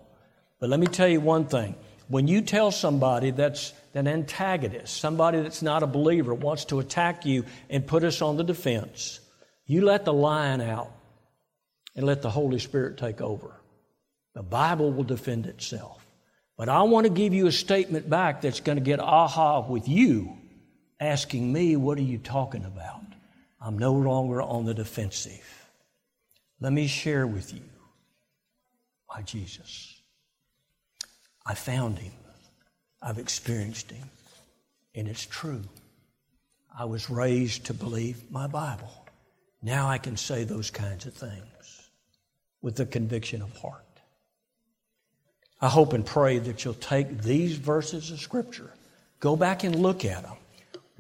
But 0.61 0.69
let 0.69 0.79
me 0.79 0.87
tell 0.87 1.09
you 1.09 1.21
one 1.21 1.47
thing. 1.47 1.75
When 2.09 2.29
you 2.29 2.43
tell 2.43 2.71
somebody 2.71 3.31
that's 3.31 3.73
an 3.95 4.07
antagonist, 4.07 4.99
somebody 4.99 5.41
that's 5.41 5.63
not 5.63 5.83
a 5.83 5.87
believer, 5.87 6.35
wants 6.35 6.67
to 6.67 6.79
attack 6.81 7.25
you 7.25 7.47
and 7.71 7.87
put 7.87 8.05
us 8.05 8.21
on 8.21 8.37
the 8.37 8.45
defense, 8.45 9.21
you 9.67 9.83
let 9.83 10.05
the 10.05 10.13
lion 10.13 10.61
out 10.61 10.93
and 11.97 12.05
let 12.05 12.21
the 12.21 12.31
Holy 12.31 12.59
Spirit 12.59 12.99
take 12.99 13.21
over. 13.21 13.55
The 14.35 14.43
Bible 14.43 14.93
will 14.93 15.05
defend 15.05 15.47
itself. 15.47 16.05
But 16.59 16.69
I 16.69 16.83
want 16.83 17.07
to 17.07 17.13
give 17.13 17.33
you 17.33 17.47
a 17.47 17.53
statement 17.53 18.11
back 18.11 18.43
that's 18.43 18.61
going 18.61 18.77
to 18.77 18.85
get 18.85 19.01
aha 19.01 19.67
with 19.67 19.89
you 19.89 20.37
asking 21.03 21.53
me, 21.53 21.77
What 21.77 21.99
are 21.99 22.03
you 22.03 22.19
talking 22.19 22.65
about? 22.65 23.03
I'm 23.61 23.79
no 23.79 23.93
longer 23.93 24.43
on 24.43 24.65
the 24.65 24.75
defensive. 24.75 25.69
Let 26.61 26.73
me 26.73 26.87
share 26.87 27.27
with 27.27 27.53
you 27.53 27.63
my 29.09 29.23
Jesus. 29.23 30.01
I 31.45 31.55
found 31.55 31.99
him, 31.99 32.13
I've 33.01 33.19
experienced 33.19 33.91
him, 33.91 34.09
and 34.95 35.09
it's 35.09 35.27
true. 35.27 35.63
I 36.77 36.85
was 36.85 37.11
raised 37.11 37.67
to 37.67 37.75
believe 37.75 38.31
my 38.31 38.47
Bible. 38.47 38.91
Now 39.61 39.89
I 39.89 39.99
can 39.99 40.17
say 40.17 40.45
those 40.45 40.71
kinds 40.71 41.07
of 41.07 41.15
things 41.15 41.91
with 42.63 42.77
the 42.77 42.87
conviction 42.87 43.43
of 43.43 43.57
heart. 43.59 43.85
I 45.61 45.69
hope 45.69 45.93
and 45.93 46.05
pray 46.05 46.39
that 46.39 46.65
you'll 46.65 46.75
take 46.75 47.23
these 47.23 47.57
verses 47.57 48.11
of 48.11 48.21
Scripture, 48.21 48.73
go 49.21 49.37
back 49.37 49.63
and 49.63 49.77
look 49.77 50.05
at 50.05 50.23
them, 50.23 50.37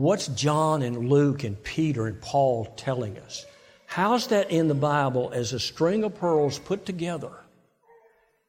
What's 0.03 0.27
John 0.27 0.83
and 0.83 1.09
Luke 1.09 1.45
and 1.45 1.63
Peter 1.63 2.09
and 2.09 2.21
Paul 2.21 2.65
telling 2.77 3.19
us? 3.19 3.47
How's 3.87 4.27
that 4.27 4.51
in 4.51 4.67
the 4.67 4.75
Bible 4.75 5.31
as 5.33 5.53
a 5.53 5.61
string 5.61 6.03
of 6.03 6.17
pearls 6.17 6.59
put 6.59 6.85
together? 6.85 7.31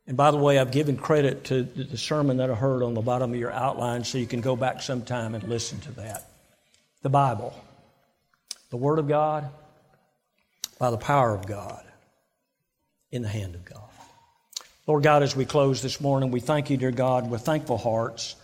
And 0.08 0.18
by 0.18 0.32
the 0.32 0.38
way, 0.38 0.58
I've 0.58 0.72
given 0.72 0.98
credit 0.98 1.44
to 1.44 1.62
the 1.62 1.96
sermon 1.96 2.38
that 2.38 2.50
I 2.50 2.56
heard 2.56 2.82
on 2.82 2.96
the 2.96 3.02
bottom 3.02 3.34
of 3.34 3.40
your 3.40 3.52
outline, 3.52 4.04
so 4.04 4.18
you 4.18 4.26
can 4.26 4.42
go 4.42 4.56
back 4.56 4.82
sometime 4.82 5.36
and 5.36 5.44
listen 5.44 5.80
to 5.82 5.92
that. 5.92 6.28
The 7.04 7.10
Bible, 7.10 7.54
the 8.72 8.78
Word 8.78 8.98
of 8.98 9.08
God, 9.08 9.48
by 10.80 10.90
the 10.90 10.98
power 10.98 11.36
of 11.36 11.46
God, 11.46 11.86
in 13.12 13.22
the 13.22 13.30
hand 13.30 13.54
of 13.54 13.64
God. 13.64 13.90
Lord 14.88 15.04
God, 15.04 15.22
as 15.22 15.36
we 15.36 15.46
close 15.46 15.84
this 15.84 16.02
morning, 16.02 16.32
we 16.32 16.40
thank 16.40 16.72
you, 16.72 16.78
dear 16.78 16.90
God, 16.90 17.30
with 17.30 17.44
thankful 17.44 17.78
hearts. 17.78 18.38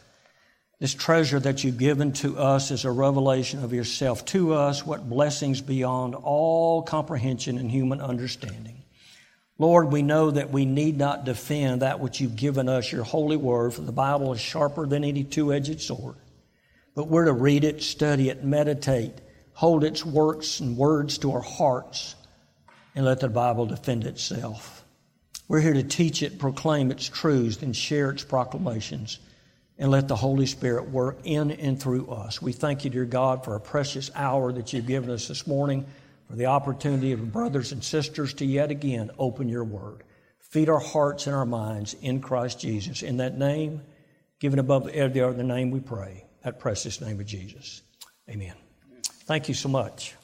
This 0.79 0.93
treasure 0.93 1.41
that 1.41 1.65
you've 1.65 1.77
given 1.77 2.13
to 2.13 2.37
us 2.37 2.71
is 2.71 2.85
a 2.85 2.91
revelation 2.91 3.65
of 3.65 3.73
yourself 3.73 4.23
to 4.27 4.53
us, 4.53 4.85
what 4.85 5.09
blessings 5.09 5.59
beyond 5.59 6.15
all 6.15 6.83
comprehension 6.83 7.57
and 7.57 7.69
human 7.69 7.99
understanding. 7.99 8.81
Lord, 9.57 9.91
we 9.91 10.03
know 10.03 10.31
that 10.31 10.51
we 10.51 10.63
need 10.63 10.97
not 10.97 11.25
defend 11.25 11.81
that 11.81 11.99
which 11.99 12.21
you've 12.21 12.37
given 12.37 12.69
us, 12.69 12.93
your 12.93 13.03
holy 13.03 13.35
word, 13.35 13.73
for 13.73 13.81
the 13.81 13.91
Bible 13.91 14.31
is 14.31 14.39
sharper 14.39 14.87
than 14.87 15.03
any 15.03 15.25
two 15.25 15.51
edged 15.51 15.81
sword. 15.81 16.15
But 16.95 17.09
we're 17.09 17.25
to 17.25 17.33
read 17.33 17.65
it, 17.65 17.83
study 17.83 18.29
it, 18.29 18.45
meditate, 18.45 19.15
hold 19.51 19.83
its 19.83 20.05
works 20.05 20.61
and 20.61 20.77
words 20.77 21.17
to 21.17 21.33
our 21.33 21.41
hearts, 21.41 22.15
and 22.95 23.03
let 23.03 23.19
the 23.19 23.27
Bible 23.27 23.65
defend 23.65 24.05
itself. 24.05 24.85
We're 25.49 25.59
here 25.59 25.73
to 25.73 25.83
teach 25.83 26.23
it, 26.23 26.39
proclaim 26.39 26.89
its 26.89 27.09
truths, 27.09 27.61
and 27.61 27.75
share 27.75 28.11
its 28.11 28.23
proclamations 28.23 29.19
and 29.79 29.89
let 29.89 30.09
the 30.09 30.15
Holy 30.15 30.45
Spirit 30.45 30.89
work 30.89 31.19
in 31.23 31.51
and 31.51 31.81
through 31.81 32.09
us. 32.09 32.41
We 32.41 32.51
thank 32.51 32.83
you, 32.83 32.89
dear 32.89 33.05
God, 33.05 33.45
for 33.45 33.55
a 33.55 33.61
precious 33.61 34.11
hour 34.13 34.51
that 34.51 34.73
you've 34.73 34.85
given 34.85 35.09
us 35.09 35.29
this 35.29 35.47
morning, 35.47 35.85
for 36.29 36.35
the 36.35 36.47
opportunity 36.47 37.13
of 37.13 37.31
brothers 37.31 37.71
and 37.71 37.83
sisters 37.83 38.33
to 38.35 38.45
yet 38.45 38.69
again 38.69 39.09
open 39.17 39.47
your 39.47 39.63
word. 39.63 40.03
Feed 40.39 40.67
our 40.67 40.79
hearts 40.79 41.27
and 41.27 41.35
our 41.35 41.45
minds 41.45 41.95
in 42.01 42.21
Christ 42.21 42.59
Jesus. 42.59 43.03
In 43.03 43.17
that 43.17 43.37
name, 43.37 43.81
given 44.39 44.59
above 44.59 44.89
every 44.89 45.21
other 45.21 45.43
name, 45.43 45.71
we 45.71 45.79
pray. 45.79 46.25
That 46.43 46.59
precious 46.59 46.99
name 46.99 47.19
of 47.19 47.25
Jesus. 47.25 47.81
Amen. 48.29 48.53
Thank 49.25 49.47
you 49.47 49.53
so 49.53 49.69
much. 49.69 50.15